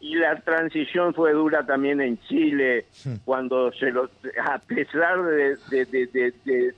y 0.00 0.14
la 0.14 0.40
transición 0.40 1.12
fue 1.12 1.32
dura 1.32 1.66
también 1.66 2.00
en 2.00 2.20
Chile 2.28 2.86
cuando 3.24 3.72
se 3.72 3.90
lo 3.90 4.10
a 4.44 4.58
pesar 4.58 5.24
de, 5.24 5.56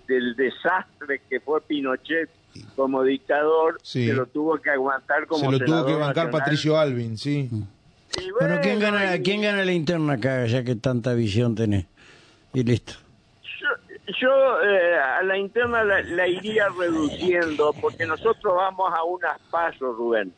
del 0.09 0.37
desastre 0.37 1.21
que 1.29 1.41
fue 1.41 1.61
Pinochet 1.61 2.31
como 2.77 3.03
dictador 3.03 3.79
se 3.83 4.13
lo 4.13 4.27
tuvo 4.27 4.59
que 4.59 4.71
aguantar 4.71 5.27
como 5.27 5.51
se 5.51 5.59
lo 5.59 5.65
tuvo 5.65 5.87
que 5.87 5.95
bancar 5.95 6.31
Patricio 6.31 6.79
Alvin 6.79 7.19
sí. 7.19 7.49
Bueno, 8.39 8.59
quién 8.63 8.81
gana 8.81 9.19
quién 9.19 9.43
gana 9.43 9.65
la 9.65 9.73
interna 9.73 10.15
acá 10.15 10.47
ya 10.47 10.65
que 10.65 10.75
tanta 10.75 11.15
visión 11.15 11.55
tenés 11.55 11.87
y 12.53 12.65
listo. 12.65 12.95
Yo, 14.21 14.29
eh, 14.63 14.99
a 14.99 15.23
la 15.23 15.39
interna 15.39 15.85
la, 15.85 16.27
iría 16.27 16.69
reduciendo 16.77 17.73
porque 17.81 18.07
nosotros 18.07 18.57
vamos 18.57 18.93
a 18.93 19.05
unas 19.05 19.39
pasos 19.51 19.97
Rubén 19.97 20.33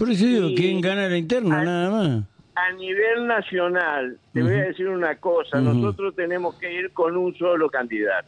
por 0.00 0.08
eso 0.08 0.24
digo, 0.24 0.48
¿quién 0.56 0.80
gana 0.80 1.08
la 1.10 1.18
interna? 1.18 1.62
nada 1.62 1.90
más. 1.90 2.24
A 2.54 2.72
nivel 2.72 3.26
nacional, 3.26 4.18
te 4.32 4.42
voy 4.42 4.54
a 4.54 4.64
decir 4.64 4.88
una 4.88 5.14
cosa, 5.16 5.60
nosotros 5.60 6.14
tenemos 6.16 6.54
que 6.54 6.72
ir 6.72 6.90
con 6.92 7.18
un 7.18 7.34
solo 7.34 7.68
candidato. 7.68 8.26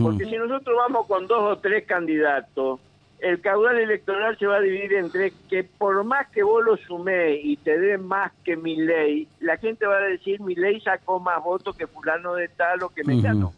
Porque 0.00 0.26
si 0.26 0.36
nosotros 0.36 0.76
vamos 0.76 1.08
con 1.08 1.26
dos 1.26 1.42
o 1.42 1.58
tres 1.58 1.84
candidatos, 1.84 2.78
el 3.18 3.40
caudal 3.40 3.80
electoral 3.80 4.38
se 4.38 4.46
va 4.46 4.58
a 4.58 4.60
dividir 4.60 4.94
entre 4.94 5.32
que 5.48 5.64
por 5.64 6.04
más 6.04 6.28
que 6.28 6.44
vos 6.44 6.64
lo 6.64 6.76
sumé 6.76 7.40
y 7.42 7.56
te 7.56 7.76
dé 7.76 7.98
más 7.98 8.30
que 8.44 8.56
mi 8.56 8.76
ley, 8.76 9.26
la 9.40 9.56
gente 9.56 9.86
va 9.86 9.96
a 9.96 10.02
decir 10.02 10.40
mi 10.40 10.54
ley 10.54 10.80
sacó 10.80 11.18
más 11.18 11.42
votos 11.42 11.76
que 11.76 11.88
fulano 11.88 12.34
de 12.34 12.46
tal 12.48 12.84
o 12.84 12.88
que 12.90 13.02
me 13.02 13.20
ganó. 13.20 13.52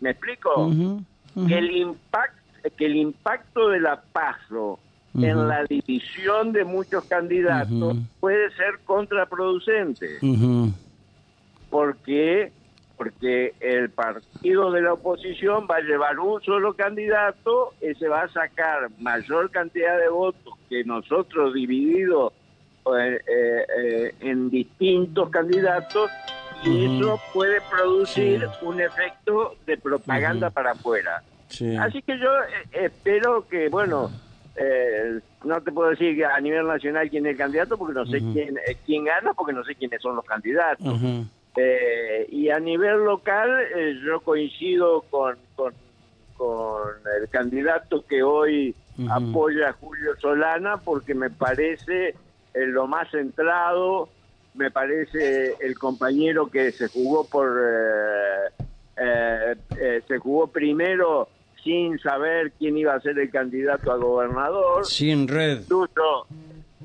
¿Me 0.00 0.10
explico? 0.10 0.68
Que 1.46 1.58
el 1.58 1.76
impacto 1.76 2.42
que 2.76 2.86
el 2.86 2.96
impacto 2.96 3.68
de 3.68 3.78
la 3.78 4.00
paso 4.00 4.80
en 5.18 5.48
la 5.48 5.64
división 5.64 6.52
de 6.52 6.64
muchos 6.64 7.04
candidatos 7.04 7.96
puede 8.20 8.50
ser 8.50 8.78
contraproducente. 8.84 10.18
¿Por 11.70 11.96
qué? 11.98 12.52
Porque 12.96 13.54
el 13.60 13.90
partido 13.90 14.70
de 14.70 14.82
la 14.82 14.94
oposición 14.94 15.66
va 15.70 15.76
a 15.76 15.80
llevar 15.80 16.18
un 16.18 16.40
solo 16.42 16.74
candidato, 16.74 17.74
ese 17.80 18.08
va 18.08 18.22
a 18.22 18.28
sacar 18.28 18.88
mayor 18.98 19.50
cantidad 19.50 19.98
de 19.98 20.08
votos 20.08 20.54
que 20.68 20.84
nosotros 20.84 21.52
divididos 21.52 22.32
eh, 22.86 23.20
eh, 23.26 23.66
eh, 23.78 24.14
en 24.20 24.48
distintos 24.48 25.28
candidatos 25.30 26.10
y 26.64 26.84
eso 26.84 27.20
puede 27.34 27.60
producir 27.70 28.48
un 28.62 28.80
efecto 28.80 29.56
de 29.66 29.76
propaganda 29.76 30.50
para 30.50 30.70
afuera. 30.70 31.22
Así 31.80 32.02
que 32.02 32.18
yo 32.18 32.30
espero 32.72 33.46
que, 33.48 33.68
bueno, 33.68 34.10
eh, 34.58 35.20
no 35.44 35.60
te 35.60 35.70
puedo 35.70 35.90
decir 35.90 36.24
a 36.24 36.40
nivel 36.40 36.66
nacional 36.66 37.10
quién 37.10 37.26
es 37.26 37.32
el 37.32 37.38
candidato 37.38 37.76
porque 37.76 37.94
no 37.94 38.06
sé 38.06 38.18
quién 38.18 38.56
eh, 38.58 38.76
quién 38.86 39.04
gana 39.04 39.34
porque 39.34 39.52
no 39.52 39.62
sé 39.64 39.74
quiénes 39.74 40.00
son 40.00 40.16
los 40.16 40.24
candidatos. 40.24 41.00
Eh, 41.56 42.26
y 42.30 42.50
a 42.50 42.58
nivel 42.58 43.04
local 43.04 43.50
eh, 43.74 43.98
yo 44.04 44.20
coincido 44.20 45.02
con, 45.10 45.36
con, 45.56 45.72
el 47.20 47.28
candidato 47.30 48.04
que 48.06 48.22
hoy 48.22 48.74
apoya 49.10 49.70
a 49.70 49.72
Julio 49.72 50.12
Solana 50.20 50.76
porque 50.78 51.14
me 51.14 51.30
parece 51.30 52.14
lo 52.54 52.86
más 52.86 53.10
centrado 53.10 54.08
me 54.54 54.70
parece 54.70 55.54
el 55.60 55.78
compañero 55.78 56.48
que 56.48 56.72
se 56.72 56.88
jugó 56.88 57.26
por 57.26 57.58
se 58.96 60.18
jugó 60.18 60.46
primero 60.46 61.28
sin 61.66 61.98
saber 61.98 62.52
quién 62.52 62.78
iba 62.78 62.94
a 62.94 63.00
ser 63.00 63.18
el 63.18 63.28
candidato 63.28 63.90
a 63.90 63.96
gobernador. 63.96 64.86
Sin 64.86 65.26
red. 65.26 65.62
Incluso, 65.62 66.26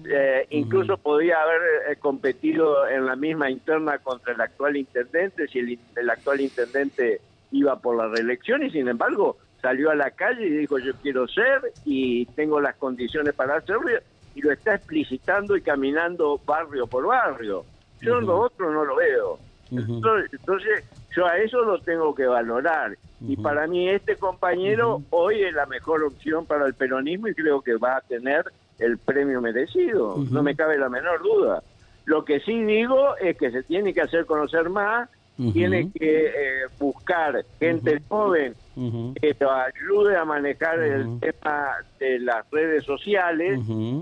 eh, 0.10 0.48
incluso 0.50 0.98
podía 0.98 1.40
haber 1.40 1.62
eh, 1.92 1.96
competido 1.98 2.88
en 2.88 3.06
la 3.06 3.16
misma 3.16 3.52
interna 3.52 4.00
contra 4.00 4.34
el 4.34 4.42
actual 4.42 4.76
intendente, 4.76 5.48
si 5.48 5.60
el, 5.60 6.10
actual 6.10 6.42
intendente 6.42 7.22
iba 7.52 7.80
por 7.80 7.96
la 7.96 8.08
reelección 8.08 8.64
y 8.64 8.72
sin 8.72 8.88
embargo 8.88 9.38
salió 9.62 9.92
a 9.92 9.96
la 9.96 10.10
calle 10.10 10.48
y 10.48 10.50
dijo 10.50 10.80
yo 10.80 10.94
quiero 10.96 11.28
ser 11.28 11.62
y 11.86 12.26
tengo 12.28 12.60
las 12.60 12.76
condiciones 12.78 13.36
para 13.36 13.58
hacerlo 13.58 13.92
y 14.34 14.42
lo 14.42 14.52
está 14.52 14.74
explicitando 14.74 15.56
y 15.56 15.62
caminando 15.62 16.42
barrio 16.44 16.88
por 16.88 17.06
barrio. 17.06 17.66
Yo 18.02 18.20
lo 18.20 18.40
otro 18.40 18.72
no 18.72 18.84
lo 18.84 18.96
veo. 18.96 19.38
entonces 19.70 20.84
yo 21.16 21.28
a 21.28 21.38
eso 21.38 21.62
lo 21.62 21.80
tengo 21.82 22.16
que 22.16 22.26
valorar. 22.26 22.98
Y 23.28 23.38
para 23.38 23.68
mí 23.68 23.88
este 23.88 24.16
compañero 24.16 25.04
hoy 25.12 25.44
es 25.44 25.54
la 25.54 25.68
mejor 25.68 26.04
opción 26.04 26.46
para 26.46 26.66
el 26.66 26.74
peronismo 26.74 27.28
y 27.28 27.36
creo 27.36 27.62
que 27.62 27.76
va 27.76 27.98
a 27.98 28.02
tener 28.02 28.46
el 28.80 28.98
premio 28.98 29.42
merecido, 29.42 30.18
no 30.32 30.42
me 30.42 30.56
cabe 30.56 30.78
la 30.78 30.90
menor 30.90 31.22
duda. 31.22 31.62
Lo 32.06 32.26
que 32.26 32.40
sí 32.40 32.64
digo 32.64 33.16
es 33.18 33.38
que 33.38 33.52
se 33.52 33.62
tiene 33.62 33.94
que 33.94 34.02
hacer 34.02 34.26
conocer 34.26 34.70
más 34.70 35.08
tiene 35.54 35.92
que 35.92 36.26
eh, 36.28 36.32
buscar 36.80 37.44
gente 37.60 38.02
joven 38.08 38.54
que 38.76 39.36
lo 39.40 39.52
ayude 39.52 40.16
a 40.16 40.24
manejar 40.26 40.80
el 40.80 41.20
tema 41.20 41.72
de 42.00 42.20
las 42.20 42.50
redes 42.52 42.86
sociales, 42.86 43.60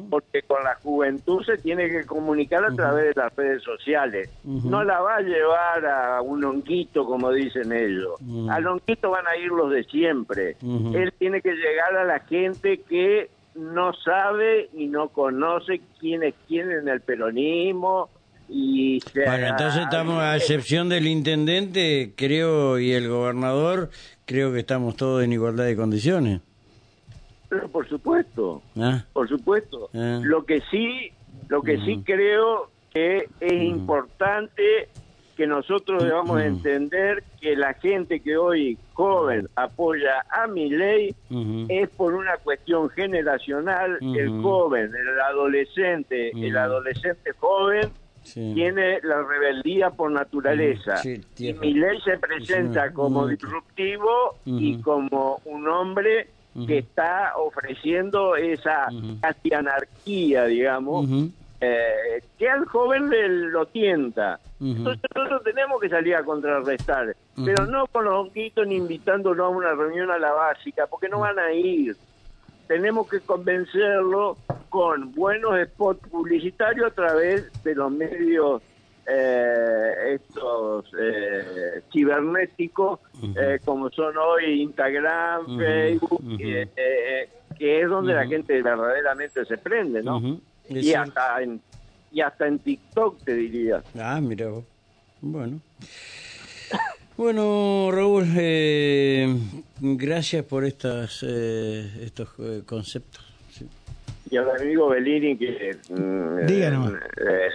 porque 0.10 0.42
con 0.44 0.64
la 0.64 0.76
juventud 0.76 1.44
se 1.44 1.58
tiene 1.58 1.90
que 1.90 2.06
comunicar 2.06 2.64
a 2.66 2.74
través 2.74 3.16
de 3.16 3.22
las 3.22 3.36
redes 3.36 3.64
sociales. 3.64 4.30
No 4.44 4.84
la 4.84 5.02
va 5.02 5.18
a 5.18 5.22
llevar 5.22 5.86
a 5.86 6.22
un 6.22 6.44
honguito, 6.44 7.06
como 7.06 7.32
dicen 7.32 7.72
ellos. 7.72 8.14
Al 8.50 8.68
honguito 8.68 9.10
van 9.10 9.28
a 9.28 9.38
ir 9.38 9.50
los 9.50 9.72
de 9.72 9.84
siempre. 9.86 10.56
Él 10.62 11.14
tiene 11.18 11.42
que 11.42 11.54
llegar 11.54 11.96
a 11.96 12.06
la 12.06 12.20
gente 12.20 12.80
que 12.82 13.30
no 13.56 13.94
sabe 13.94 14.70
y 14.74 14.88
no 14.88 15.10
conoce 15.10 15.82
quién 16.00 16.24
es 16.24 16.36
quién 16.48 16.72
en 16.72 16.88
el 16.88 17.02
peronismo, 17.02 18.10
y 18.50 19.00
bueno, 19.14 19.48
entonces 19.48 19.84
estamos, 19.84 20.22
a 20.22 20.36
excepción 20.36 20.90
del 20.90 21.08
intendente, 21.08 22.14
creo, 22.16 22.80
y 22.80 22.92
el 22.92 23.08
gobernador, 23.08 23.92
creo 24.26 24.52
que 24.52 24.60
estamos 24.60 24.96
todos 24.96 25.24
en 25.24 25.34
igualdad 25.34 25.66
de 25.66 25.76
condiciones. 25.76 26.42
Pero 27.48 27.68
por 27.70 27.88
supuesto, 27.88 28.62
¿Ah? 28.78 29.06
por 29.14 29.30
supuesto. 29.30 29.90
¿Ah? 29.94 30.20
Lo 30.24 30.46
que 30.46 30.62
sí, 30.72 31.12
lo 31.48 31.62
que 31.62 31.78
sí 31.78 32.02
creo 32.04 32.70
que 32.92 33.28
es 33.40 33.64
importante 33.64 34.90
que 35.36 35.48
nosotros 35.48 36.04
debamos 36.04 36.42
entender 36.42 37.24
que 37.40 37.56
la 37.56 37.74
gente 37.76 38.20
que 38.20 38.36
hoy 38.36 38.78
joven 38.94 39.48
apoya 39.56 40.26
a 40.30 40.48
mi 40.48 40.70
ley 40.70 41.16
es 41.70 41.88
por 41.92 42.14
una 42.14 42.36
cuestión 42.38 42.90
generacional. 42.90 44.00
El 44.02 44.42
joven, 44.42 44.92
el 44.94 45.22
adolescente, 45.22 46.32
el 46.32 46.58
adolescente 46.58 47.32
joven 47.40 47.90
tiene 48.34 49.00
la 49.04 49.22
rebeldía 49.24 49.90
por 49.92 50.12
naturaleza. 50.12 50.96
y 51.38 51.54
mi 51.54 51.74
ley 51.74 52.00
se 52.02 52.18
presenta 52.18 52.92
como 52.92 53.28
disruptivo 53.28 54.36
y 54.46 54.82
como 54.82 55.42
un 55.46 55.68
hombre 55.68 56.28
que 56.68 56.80
está 56.80 57.34
ofreciendo 57.38 58.36
esa 58.36 58.88
casi 59.22 59.54
anarquía, 59.54 60.46
digamos, 60.46 61.08
eh, 61.62 62.22
que 62.38 62.50
al 62.50 62.66
joven 62.66 63.10
le, 63.10 63.28
lo 63.28 63.66
tienta. 63.68 64.40
Entonces 64.62 65.10
nosotros 65.16 65.44
tenemos 65.44 65.80
que 65.80 65.90
salir 65.90 66.16
a 66.16 66.24
contrarrestar, 66.24 67.16
pero 67.46 67.66
no 67.66 67.88
con 67.88 68.06
los 68.06 68.14
honguitos 68.14 68.68
ni 68.68 68.76
invitándolo 68.76 69.46
a 69.46 69.50
una 69.50 69.74
reunión 69.74 70.12
a 70.12 70.20
la 70.20 70.32
básica, 70.34 70.88
porque 70.88 71.08
no 71.08 71.20
van 71.20 71.40
a 71.40 71.52
ir. 71.54 71.96
Tenemos 72.70 73.10
que 73.10 73.20
convencerlo 73.22 74.38
con 74.70 75.12
buenos 75.14 75.60
spots 75.70 76.08
publicitarios 76.08 76.92
a 76.92 76.94
través 76.94 77.52
de 77.64 77.74
los 77.74 77.92
medios 77.92 78.62
eh, 79.08 80.14
estos 80.14 80.86
eh, 81.02 81.82
cibernéticos 81.92 83.00
eh, 83.36 83.58
como 83.66 83.90
son 83.90 84.16
hoy 84.18 84.62
Instagram, 84.62 85.58
Facebook, 85.58 86.22
eh, 86.40 86.70
eh, 86.78 87.30
que 87.58 87.82
es 87.82 87.90
donde 87.90 88.14
la 88.14 88.28
gente 88.28 88.62
verdaderamente 88.62 89.46
se 89.46 89.58
prende, 89.58 90.04
¿no? 90.04 90.40
Y 90.70 90.94
hasta 90.94 91.42
en 91.42 91.60
y 92.12 92.22
hasta 92.22 92.46
en 92.46 92.60
TikTok 92.60 93.18
te 93.24 93.34
diría. 93.34 93.82
Ah, 94.00 94.22
mira 94.22 94.48
vos. 94.50 94.64
Bueno. 95.22 95.60
Bueno, 97.24 97.90
Raúl, 97.92 98.24
eh, 98.38 99.28
gracias 99.82 100.46
por 100.46 100.64
estas, 100.64 101.20
eh, 101.28 101.86
estos 102.02 102.30
eh, 102.40 102.62
conceptos. 102.66 103.26
Sí. 103.52 103.68
Y 104.32 104.38
al 104.38 104.50
amigo 104.52 104.88
Bellini 104.88 105.38
que 105.38 105.76
mm, 105.90 106.46
nomás. 106.72 106.94
eh, 106.94 107.50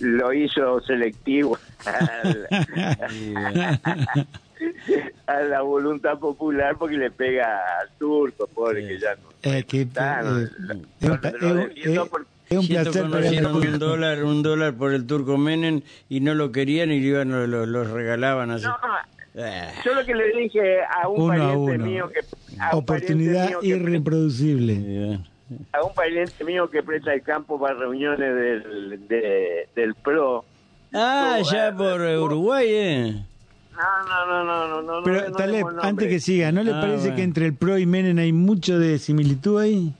lo 0.00 0.32
hizo 0.32 0.80
selectivo 0.80 1.56
al- 1.86 2.48
a 5.28 5.40
la 5.42 5.62
voluntad 5.62 6.18
popular 6.18 6.74
porque 6.76 6.96
le 6.96 7.12
pega 7.12 7.60
al 7.82 7.88
turco, 8.00 8.48
pobre 8.48 8.84
que 8.88 8.98
ya 8.98 9.14
no. 9.14 9.28
Eh, 9.48 9.62
que, 9.62 9.86
no, 9.94 10.40
eh, 10.40 10.48
lo- 10.60 10.72
es 10.72 11.22
es 11.62 11.68
defiendo 11.68 12.02
es- 12.02 12.08
porque- 12.08 12.31
es 12.50 12.58
un 12.58 12.66
placer 12.68 13.04
un 13.46 13.78
dólar, 13.78 14.24
un 14.24 14.42
dólar 14.42 14.74
por 14.74 14.92
el 14.92 15.06
turco 15.06 15.38
Menem 15.38 15.80
y 16.08 16.20
no 16.20 16.34
lo 16.34 16.52
querían 16.52 16.90
y 16.92 17.00
lo, 17.00 17.06
iban, 17.06 17.50
lo, 17.50 17.66
lo 17.66 17.84
regalaban 17.84 18.50
así. 18.50 18.64
No, 18.66 18.76
Eh, 19.34 19.68
yo 19.82 19.94
lo 19.94 20.04
que 20.04 20.14
le 20.14 20.28
dije 20.36 20.80
a 20.82 21.08
un 21.08 21.22
Uno 21.22 21.32
a 21.32 21.36
pariente 21.38 21.72
uno. 21.76 21.84
mío 21.86 22.10
que 22.12 22.20
a 22.60 22.76
Oportunidad 22.76 23.48
mío 23.48 23.60
que- 23.60 23.66
irreproducible. 23.68 25.20
a 25.72 25.82
un 25.82 25.94
pariente 25.94 26.44
mío 26.44 26.68
que 26.68 26.82
presta 26.82 27.14
el 27.14 27.22
campo 27.22 27.58
para 27.58 27.74
reuniones 27.74 28.18
del, 28.20 29.08
de- 29.08 29.68
del 29.74 29.94
PRO. 29.94 30.44
Ah, 30.92 31.38
ya 31.50 31.74
por 31.74 32.00
Uruguay, 32.02 32.66
¿eh? 32.68 33.24
No, 33.74 34.26
no, 34.26 34.44
no, 34.44 34.68
no, 34.68 34.82
no. 34.82 35.02
Pero 35.02 35.30
no, 35.30 35.34
Taleb, 35.36 35.66
antes 35.80 36.08
que 36.08 36.20
siga, 36.20 36.52
¿no 36.52 36.62
le 36.62 36.72
Ah, 36.72 36.80
parece 36.82 36.98
bueno. 37.04 37.16
que 37.16 37.22
entre 37.22 37.46
el 37.46 37.54
PRO 37.54 37.78
y 37.78 37.86
Menem 37.86 38.18
hay 38.18 38.32
mucho 38.32 38.78
de 38.78 38.98
similitud 38.98 39.58
ahí? 39.58 39.94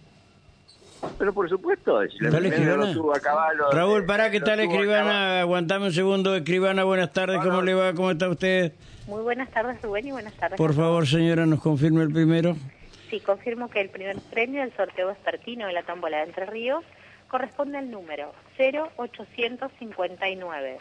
Pero 1.18 1.32
por 1.32 1.48
supuesto, 1.48 2.00
si 2.08 2.18
la 2.20 2.30
Dale, 2.30 2.48
primera 2.50 2.76
lo 2.76 2.84
escribana. 2.84 3.00
tuvo 3.00 3.16
a 3.16 3.20
caballo, 3.20 3.70
Raúl, 3.72 4.02
eh, 4.02 4.06
pará, 4.06 4.30
¿qué 4.30 4.38
lo 4.40 4.46
tal, 4.46 4.60
escribana? 4.60 5.40
Aguantame 5.40 5.86
un 5.86 5.92
segundo, 5.92 6.34
escribana, 6.36 6.84
buenas 6.84 7.12
tardes, 7.12 7.40
¿cómo 7.42 7.60
le 7.62 7.74
va? 7.74 7.92
¿Cómo 7.92 8.10
está 8.12 8.28
usted? 8.28 8.72
Muy 9.06 9.22
buenas 9.22 9.50
tardes, 9.50 9.80
Rubén, 9.82 10.06
y 10.06 10.12
buenas 10.12 10.34
tardes. 10.34 10.56
Por 10.56 10.74
favor, 10.74 11.04
señora, 11.06 11.44
nos 11.46 11.60
confirme 11.60 12.02
el 12.02 12.12
primero. 12.12 12.56
Sí, 13.10 13.18
confirmo 13.20 13.68
que 13.68 13.80
el 13.80 13.88
primer 13.90 14.16
premio 14.32 14.60
del 14.62 14.72
sorteo 14.76 15.08
vespertino 15.08 15.66
de 15.66 15.72
la 15.72 15.82
tómbola 15.82 16.18
de 16.18 16.24
Entre 16.24 16.46
Ríos 16.46 16.84
corresponde 17.28 17.78
al 17.78 17.90
número 17.90 18.32
0859. 18.58 20.78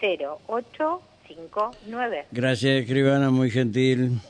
0859. 0.00 2.26
Gracias, 2.30 2.82
escribana, 2.82 3.30
muy 3.30 3.50
gentil. 3.50 4.20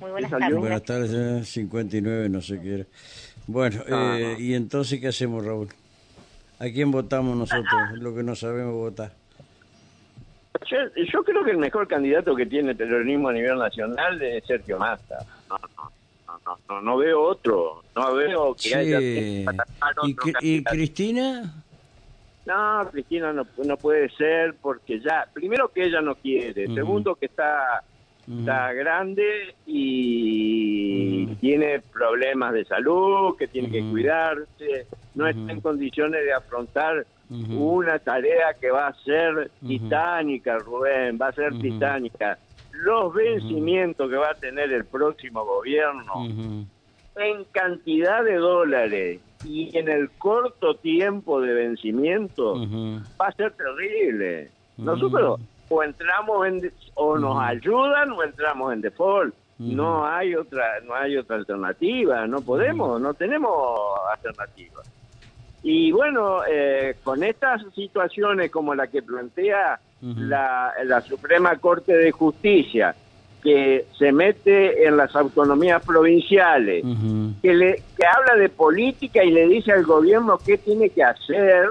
Muy 0.00 0.10
buenas 0.12 0.30
tardes. 0.30 0.56
Buenas 0.56 0.82
tardes, 0.82 1.10
eh, 1.12 1.44
59, 1.44 2.28
no 2.28 2.40
sé 2.40 2.60
qué 2.60 2.74
era. 2.76 2.84
Bueno, 3.50 3.82
Ah, 3.90 4.16
eh, 4.16 4.36
¿y 4.38 4.54
entonces 4.54 5.00
qué 5.00 5.08
hacemos, 5.08 5.44
Raúl? 5.44 5.68
¿A 6.60 6.64
quién 6.66 6.92
votamos 6.92 7.36
nosotros? 7.36 7.66
Lo 7.94 8.14
que 8.14 8.22
no 8.22 8.36
sabemos 8.36 8.74
votar. 8.74 9.12
Yo, 10.70 10.76
yo 11.12 11.24
creo 11.24 11.42
que 11.44 11.50
el 11.50 11.58
mejor 11.58 11.88
candidato 11.88 12.36
que 12.36 12.46
tiene 12.46 12.70
el 12.70 12.76
peronismo 12.76 13.28
a 13.28 13.32
nivel 13.32 13.58
nacional 13.58 14.22
es 14.22 14.44
Sergio 14.46 14.78
Massa. 14.78 15.26
No, 15.48 15.58
no, 16.46 16.58
no, 16.68 16.80
no, 16.80 16.96
veo 16.98 17.20
otro. 17.22 17.82
No 17.96 18.14
veo 18.14 18.54
que 18.54 18.74
haya 18.74 18.98
Sí. 19.00 19.44
otro 19.48 20.32
¿Y, 20.42 20.58
y. 20.58 20.62
Cristina? 20.64 21.52
No, 22.46 22.88
Cristina 22.92 23.32
no, 23.32 23.46
no 23.64 23.76
puede 23.76 24.08
ser 24.10 24.54
porque 24.62 25.00
ya, 25.00 25.26
primero 25.32 25.68
que 25.72 25.84
ella 25.86 26.00
no 26.00 26.14
quiere, 26.14 26.72
segundo 26.72 27.16
que 27.16 27.26
está. 27.26 27.82
Está 28.38 28.72
grande 28.72 29.54
y 29.66 31.26
tiene 31.36 31.80
problemas 31.80 32.52
de 32.52 32.64
salud, 32.64 33.36
que 33.36 33.48
tiene 33.48 33.70
que 33.70 33.82
cuidarse, 33.90 34.86
no 35.14 35.26
está 35.26 35.52
en 35.52 35.60
condiciones 35.60 36.24
de 36.24 36.32
afrontar 36.32 37.06
una 37.30 37.98
tarea 37.98 38.54
que 38.60 38.70
va 38.70 38.88
a 38.88 38.94
ser 39.04 39.50
titánica, 39.66 40.58
Rubén, 40.58 41.18
va 41.20 41.28
a 41.28 41.32
ser 41.32 41.58
titánica. 41.58 42.38
Los 42.72 43.12
vencimientos 43.14 44.08
que 44.08 44.16
va 44.16 44.30
a 44.30 44.34
tener 44.34 44.72
el 44.72 44.84
próximo 44.84 45.44
gobierno 45.44 46.66
en 47.16 47.44
cantidad 47.52 48.24
de 48.24 48.36
dólares 48.36 49.20
y 49.44 49.76
en 49.76 49.88
el 49.88 50.10
corto 50.10 50.74
tiempo 50.76 51.40
de 51.40 51.52
vencimiento 51.54 52.54
va 53.20 53.26
a 53.26 53.32
ser 53.32 53.52
terrible. 53.52 54.50
Nosotros 54.76 55.40
o 55.70 55.82
entramos 55.82 56.46
en 56.46 56.72
o 56.94 57.16
nos 57.16 57.40
ayudan 57.42 58.10
o 58.10 58.22
entramos 58.22 58.72
en 58.72 58.80
default. 58.82 59.34
No 59.58 60.06
hay 60.06 60.34
otra 60.34 60.80
no 60.84 60.94
hay 60.94 61.16
otra 61.16 61.36
alternativa, 61.36 62.26
no 62.26 62.40
podemos, 62.40 63.00
no 63.00 63.14
tenemos 63.14 63.78
alternativa. 64.10 64.82
Y 65.62 65.92
bueno, 65.92 66.40
eh, 66.48 66.96
con 67.04 67.22
estas 67.22 67.62
situaciones 67.74 68.50
como 68.50 68.74
la 68.74 68.86
que 68.86 69.02
plantea 69.02 69.78
la, 70.00 70.72
la 70.84 71.00
Suprema 71.02 71.54
Corte 71.56 71.94
de 71.94 72.10
Justicia, 72.10 72.94
que 73.42 73.86
se 73.98 74.12
mete 74.12 74.86
en 74.86 74.96
las 74.98 75.14
autonomías 75.16 75.82
provinciales, 75.82 76.84
que, 77.40 77.54
le, 77.54 77.82
que 77.96 78.06
habla 78.06 78.36
de 78.40 78.48
política 78.50 79.24
y 79.24 79.30
le 79.30 79.46
dice 79.48 79.72
al 79.72 79.84
gobierno 79.84 80.40
qué 80.44 80.58
tiene 80.58 80.90
que 80.90 81.02
hacer, 81.02 81.66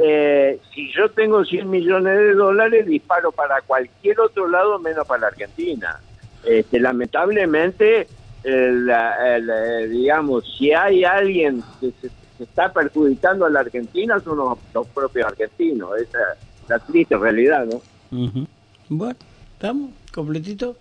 eh, 0.00 0.58
si 0.74 0.90
yo 0.92 1.10
tengo 1.10 1.44
100 1.44 1.68
millones 1.68 2.16
de 2.18 2.32
dólares, 2.34 2.86
disparo 2.86 3.32
para 3.32 3.60
cualquier 3.62 4.18
otro 4.20 4.48
lado 4.48 4.78
menos 4.78 5.06
para 5.06 5.20
la 5.22 5.26
Argentina. 5.28 6.00
Este, 6.42 6.80
lamentablemente, 6.80 8.08
eh, 8.42 8.70
la- 8.72 9.38
eh, 9.38 9.88
digamos, 9.88 10.44
si 10.58 10.72
hay 10.72 11.04
alguien 11.04 11.62
que 11.80 11.90
se, 12.00 12.08
se 12.36 12.44
está 12.44 12.72
perjudicando 12.72 13.46
a 13.46 13.50
la 13.50 13.60
Argentina, 13.60 14.18
son 14.20 14.38
los, 14.38 14.58
los 14.74 14.86
propios 14.88 15.26
argentinos. 15.26 15.96
Esa 15.98 16.18
es 16.32 16.68
la 16.68 16.78
triste 16.78 17.16
realidad, 17.16 17.66
¿no? 17.66 17.80
Ujú. 18.10 18.46
Bueno, 18.88 19.16
¿estamos? 19.54 19.90
¿Completito? 20.12 20.76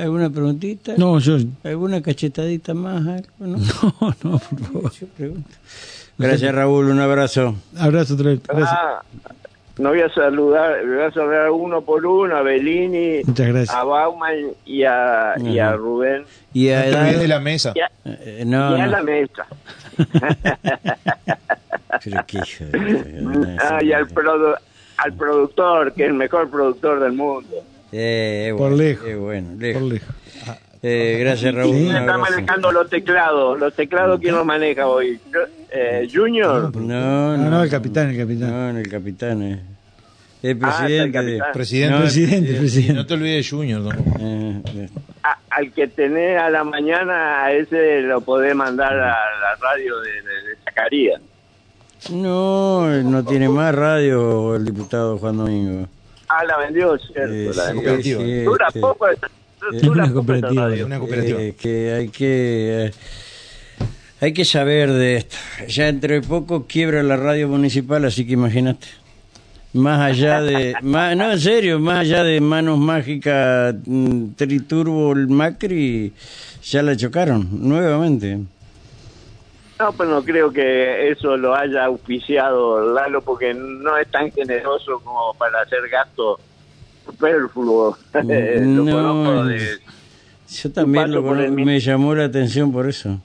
¿Alguna 0.00 0.30
preguntita? 0.30 0.94
No, 0.96 1.18
yo. 1.18 1.36
¿Alguna 1.64 2.00
cachetadita 2.02 2.74
más? 2.74 3.06
algo? 3.06 3.28
¿No? 3.38 3.58
No, 4.00 4.14
no, 4.32 4.38
por 4.38 4.58
favor. 4.60 4.92
Yo 4.92 5.06
pregunto. 5.16 5.50
Gracias, 6.18 6.54
Raúl. 6.54 6.86
Un 6.90 7.00
abrazo. 7.00 7.54
Abrazo 7.78 8.14
otra 8.14 8.30
vez. 8.30 8.40
Gracias. 8.46 8.68
Ah, 8.72 9.02
no 9.78 9.88
voy 9.90 10.00
a 10.02 10.08
saludar, 10.12 10.84
voy 10.86 11.02
a 11.02 11.10
saludar 11.10 11.50
uno 11.50 11.80
por 11.80 12.04
uno, 12.04 12.36
a 12.36 12.42
Bellini, 12.42 13.22
Muchas 13.24 13.46
gracias. 13.48 13.74
a 13.74 13.82
Bauman 13.84 14.34
y 14.66 14.82
a, 14.84 15.34
y 15.42 15.58
a. 15.58 15.72
Rubén, 15.72 16.24
Y 16.52 16.68
a 16.68 16.84
No 16.90 17.18
de 17.18 17.28
la 17.28 17.40
mesa. 17.40 17.72
y 17.74 17.80
a, 17.80 17.90
Eh, 18.04 18.44
no, 18.46 18.76
y 18.76 18.80
a 18.80 18.84
no. 18.86 18.90
la 18.92 19.02
mesa. 19.02 19.46
Pero 22.04 22.24
qué 22.26 22.38
hijo 22.38 22.64
de- 22.64 23.56
Ah, 23.60 23.78
y 23.82 23.92
al, 23.92 24.06
produ- 24.08 24.56
al 24.98 25.12
productor, 25.14 25.92
que 25.92 26.04
es 26.04 26.08
el 26.08 26.14
mejor 26.14 26.50
productor 26.50 27.00
del 27.00 27.12
mundo. 27.12 27.48
Eh, 27.92 28.46
eh, 28.48 28.50
Por 28.50 28.60
bueno, 28.70 28.76
lejos. 28.76 29.08
eh, 29.08 29.14
bueno, 29.16 29.48
lejos. 29.58 29.82
Por 29.82 29.92
lejos. 29.92 30.14
Eh, 30.82 31.18
gracias, 31.20 31.54
Raúl. 31.54 31.74
Sí. 31.74 31.80
Un 31.82 31.86
¿Quién 31.88 31.96
está 31.96 32.16
manejando 32.18 32.72
los 32.72 32.88
teclados? 32.88 33.58
¿Los 33.60 33.74
teclados 33.74 34.18
quién 34.20 34.34
los 34.34 34.46
maneja 34.46 34.86
hoy? 34.86 35.20
Eh, 35.70 36.08
¿Junior? 36.12 36.74
No, 36.76 37.36
No, 37.36 37.50
no, 37.50 37.62
el 37.62 37.68
capitán, 37.70 38.10
el 38.10 38.16
capitán. 38.18 38.50
No, 38.74 38.78
el 38.78 38.88
capitán. 38.88 39.42
eh. 39.42 39.60
El 40.42 40.58
Ah, 40.62 40.70
está 40.70 40.86
el 40.86 41.10
presidente. 41.10 41.18
capitán. 41.18 41.52
Presidente. 41.52 41.94
No, 41.94 42.00
Presidente, 42.00 42.54
presidente. 42.54 42.92
no 42.94 43.06
te 43.06 43.12
olvides 43.14 43.50
de 43.50 43.56
Junior. 43.56 43.94
eh, 44.20 44.62
eh. 44.74 44.88
A- 45.22 45.38
al 45.50 45.70
que 45.72 45.86
tenés 45.88 46.40
a 46.40 46.48
la 46.48 46.64
mañana, 46.64 47.44
a 47.44 47.52
ese 47.52 48.00
lo 48.00 48.22
podés 48.22 48.54
mandar 48.54 48.94
a 48.94 49.08
la 49.08 49.56
radio 49.60 50.00
de, 50.00 50.10
de, 50.12 50.48
de 50.48 50.56
Zacarías. 50.64 51.20
No, 52.10 52.86
no 53.02 53.22
tiene 53.24 53.50
más 53.50 53.74
radio 53.74 54.56
el 54.56 54.64
diputado 54.64 55.18
Juan 55.18 55.36
Domingo. 55.36 55.86
Ah, 56.32 56.44
la 56.44 56.58
vendió, 56.58 56.96
cierto. 56.98 57.32
Eh, 57.32 57.50
la 57.54 57.66
sí, 57.68 57.74
cooperativa. 57.74 58.22
sí, 58.22 58.42
Dura 58.44 58.66
este, 58.68 58.80
poco, 58.80 59.08
Es 59.08 59.82
dura 59.82 60.04
una 60.04 60.12
cooperativa. 60.12 60.68
radio. 60.68 60.86
Una 60.86 60.98
cooperativa. 61.00 61.42
eh, 61.42 61.54
que 61.60 61.92
hay 61.92 62.08
que 62.08 62.86
eh, 62.86 62.90
hay 64.20 64.32
que 64.32 64.44
saber 64.44 64.92
de 64.92 65.16
esto. 65.16 65.36
Ya 65.68 65.88
entre 65.88 66.20
poco 66.22 66.66
quiebra 66.66 67.02
la 67.02 67.16
radio 67.16 67.48
municipal, 67.48 68.04
así 68.04 68.26
que 68.26 68.34
imagínate. 68.34 68.86
Más 69.72 70.00
allá 70.00 70.40
de, 70.42 70.74
más, 70.82 71.16
no 71.16 71.30
en 71.32 71.40
serio, 71.40 71.78
más 71.80 72.00
allá 72.00 72.22
de 72.24 72.40
manos 72.40 72.78
mágicas, 72.78 73.74
mm, 73.86 74.30
Triturbo, 74.36 75.12
el 75.12 75.28
Macri, 75.28 76.12
ya 76.62 76.82
la 76.82 76.96
chocaron 76.96 77.48
nuevamente. 77.52 78.38
No, 79.80 79.92
pero 79.92 80.10
no 80.10 80.22
creo 80.22 80.52
que 80.52 81.10
eso 81.10 81.36
lo 81.38 81.54
haya 81.54 81.86
auspiciado 81.86 82.92
Lalo 82.92 83.22
porque 83.22 83.54
no 83.54 83.96
es 83.96 84.10
tan 84.10 84.30
generoso 84.30 85.00
como 85.02 85.32
para 85.38 85.62
hacer 85.62 85.88
gasto 85.90 86.38
superfluo. 87.06 87.96
Lo 88.12 88.22
No, 88.84 88.92
conozco 88.92 89.44
de- 89.46 89.78
Yo 90.48 90.72
también 90.72 91.10
lo 91.12 91.22
min- 91.22 91.64
me 91.64 91.80
llamó 91.80 92.14
la 92.14 92.24
atención 92.24 92.70
por 92.72 92.88
eso. 92.88 93.18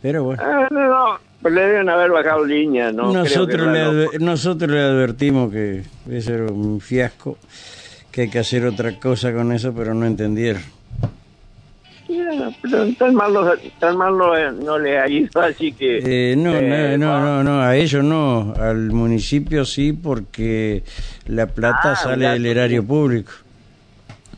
Pero 0.00 0.24
bueno. 0.24 0.42
Ah, 0.44 0.68
no, 0.70 0.88
no, 0.88 1.18
pero 1.42 1.54
le 1.54 1.60
deben 1.66 1.88
haber 1.90 2.10
bajado 2.12 2.44
línea, 2.44 2.90
¿no? 2.92 3.12
nosotros, 3.12 3.66
que 3.66 3.70
le 3.72 3.84
adver- 3.84 4.20
nosotros 4.20 4.70
le 4.70 4.80
advertimos 4.80 5.52
que 5.52 5.82
eso 6.10 6.32
era 6.34 6.44
un 6.44 6.80
fiasco, 6.80 7.36
que 8.12 8.22
hay 8.22 8.30
que 8.30 8.38
hacer 8.38 8.64
otra 8.64 8.98
cosa 8.98 9.32
con 9.34 9.52
eso, 9.52 9.74
pero 9.74 9.92
no 9.94 10.06
entendieron. 10.06 10.62
Pero 12.62 12.92
tan 12.98 13.14
mal, 13.14 13.32
lo- 13.32 13.56
tan 13.78 13.96
mal 13.96 14.16
lo- 14.16 14.52
no 14.52 14.78
le 14.78 14.98
ha 14.98 15.08
ido, 15.08 15.40
así 15.40 15.72
que... 15.72 16.32
Eh, 16.32 16.36
no, 16.36 16.54
eh, 16.54 16.96
no, 16.98 17.20
no, 17.20 17.42
no, 17.42 17.44
no, 17.44 17.60
a 17.62 17.76
ellos 17.76 18.04
no, 18.04 18.54
al 18.58 18.90
municipio 18.90 19.64
sí, 19.64 19.92
porque 19.92 20.82
la 21.26 21.46
plata 21.46 21.92
Ah, 21.92 21.96
sale 21.96 22.28
del 22.28 22.46
erario 22.46 22.84
público. 22.84 23.32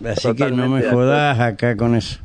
Así 0.05 0.35
que 0.35 0.45
no 0.51 0.69
me 0.69 0.81
Totalmente 0.81 0.91
jodas 0.91 1.41
acá 1.41 1.77
con 1.77 1.95
eso. 1.97 2.21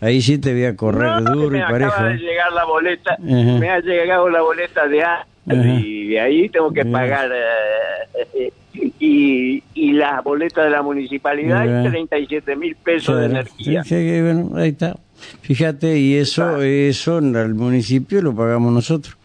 Ahí 0.00 0.20
sí 0.22 0.38
te 0.38 0.52
voy 0.52 0.64
a 0.64 0.74
correr 0.76 1.22
No, 1.22 1.32
duro 1.34 1.56
y 1.58 1.60
parejo. 1.60 1.92
acaba 1.92 2.08
de 2.08 2.14
¿eh? 2.14 2.18
llegar 2.18 2.52
la 2.52 2.64
boleta, 2.64 3.12
Ajá. 3.12 3.58
me 3.58 3.70
ha 3.70 3.80
llegado 3.80 4.28
la 4.30 4.40
boleta 4.40 4.88
de 4.88 5.02
A 5.02 5.14
Ajá. 5.14 5.26
y 5.46 6.08
de 6.08 6.20
ahí 6.20 6.48
tengo 6.48 6.72
que 6.72 6.82
Bien. 6.82 6.92
pagar 6.92 7.30
eh, 7.32 8.52
y, 8.98 9.62
y 9.82 9.92
la 9.94 10.20
boleta 10.20 10.62
de 10.62 10.70
la 10.70 10.80
municipalidad 10.80 11.64
y 11.64 11.88
37 11.88 12.54
mil 12.54 12.76
pesos 12.76 13.18
de 13.18 13.26
energía. 13.26 13.82
Sí, 13.82 14.20
bueno, 14.20 14.50
ahí 14.54 14.68
está. 14.68 14.94
Fíjate, 15.40 15.98
y 15.98 16.14
eso, 16.14 16.62
eso 16.62 17.16
al 17.16 17.54
municipio 17.54 18.22
lo 18.22 18.32
pagamos 18.32 18.72
nosotros. 18.72 19.16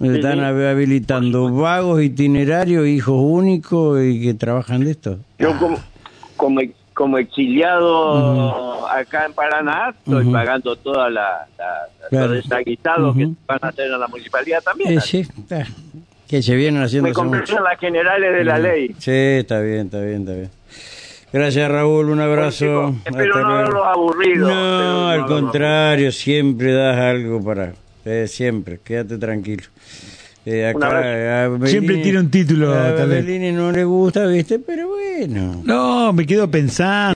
Están 0.00 0.40
habilitando 0.40 1.52
vagos, 1.52 2.02
itinerarios, 2.02 2.86
hijos 2.86 3.14
únicos 3.18 4.02
y 4.02 4.22
que 4.22 4.32
trabajan 4.32 4.84
de 4.84 4.92
esto. 4.92 5.18
Yo 5.38 5.56
como, 5.58 5.78
como, 6.38 6.62
como 6.94 7.18
exiliado 7.18 8.88
acá 8.88 9.26
en 9.26 9.34
Paraná 9.34 9.94
estoy 9.98 10.32
pagando 10.32 10.76
toda 10.76 11.10
la, 11.10 11.46
la, 11.58 12.08
Claro. 12.08 12.34
los 12.34 13.16
que 13.16 13.28
van 13.46 13.58
a 13.60 13.68
hacer 13.68 13.84
en 13.92 14.00
la 14.00 14.08
municipalidad 14.08 14.62
también. 14.62 14.96
Eh, 14.96 15.00
sí, 15.02 15.18
está. 15.18 15.66
Que 16.32 16.40
se 16.40 16.56
vienen 16.56 16.82
haciendo 16.82 17.10
Me 17.12 17.36
en 17.36 17.62
las 17.62 17.78
generales 17.78 18.32
de 18.32 18.42
la 18.42 18.58
ley. 18.58 18.94
Sí, 18.98 19.10
está 19.10 19.60
bien, 19.60 19.80
está 19.80 20.00
bien, 20.00 20.20
está 20.20 20.32
bien. 20.32 20.48
Gracias 21.30 21.70
Raúl, 21.70 22.08
un 22.08 22.20
abrazo. 22.20 22.64
Chicos, 22.64 22.94
espero 23.04 23.34
Hasta 23.34 23.48
no 23.48 23.54
haberlos 23.54 23.86
aburrido. 23.86 24.48
No, 24.48 24.82
no 25.02 25.08
al 25.10 25.26
contrario, 25.26 26.10
siempre 26.10 26.72
das 26.72 26.96
algo 26.96 27.44
para... 27.44 27.74
eh, 28.06 28.24
siempre, 28.28 28.80
quédate 28.82 29.18
tranquilo. 29.18 29.64
Eh, 30.46 30.68
acá, 30.74 31.50
Siempre 31.66 31.98
tira 31.98 32.18
un 32.18 32.30
título, 32.30 32.72
A. 32.72 32.92
Bellini 33.04 33.52
no 33.52 33.70
le 33.70 33.84
gusta, 33.84 34.26
¿viste? 34.26 34.58
Pero 34.58 34.88
bueno. 34.88 35.60
No, 35.64 36.14
me 36.14 36.24
quedo 36.24 36.50
pensando. 36.50 37.10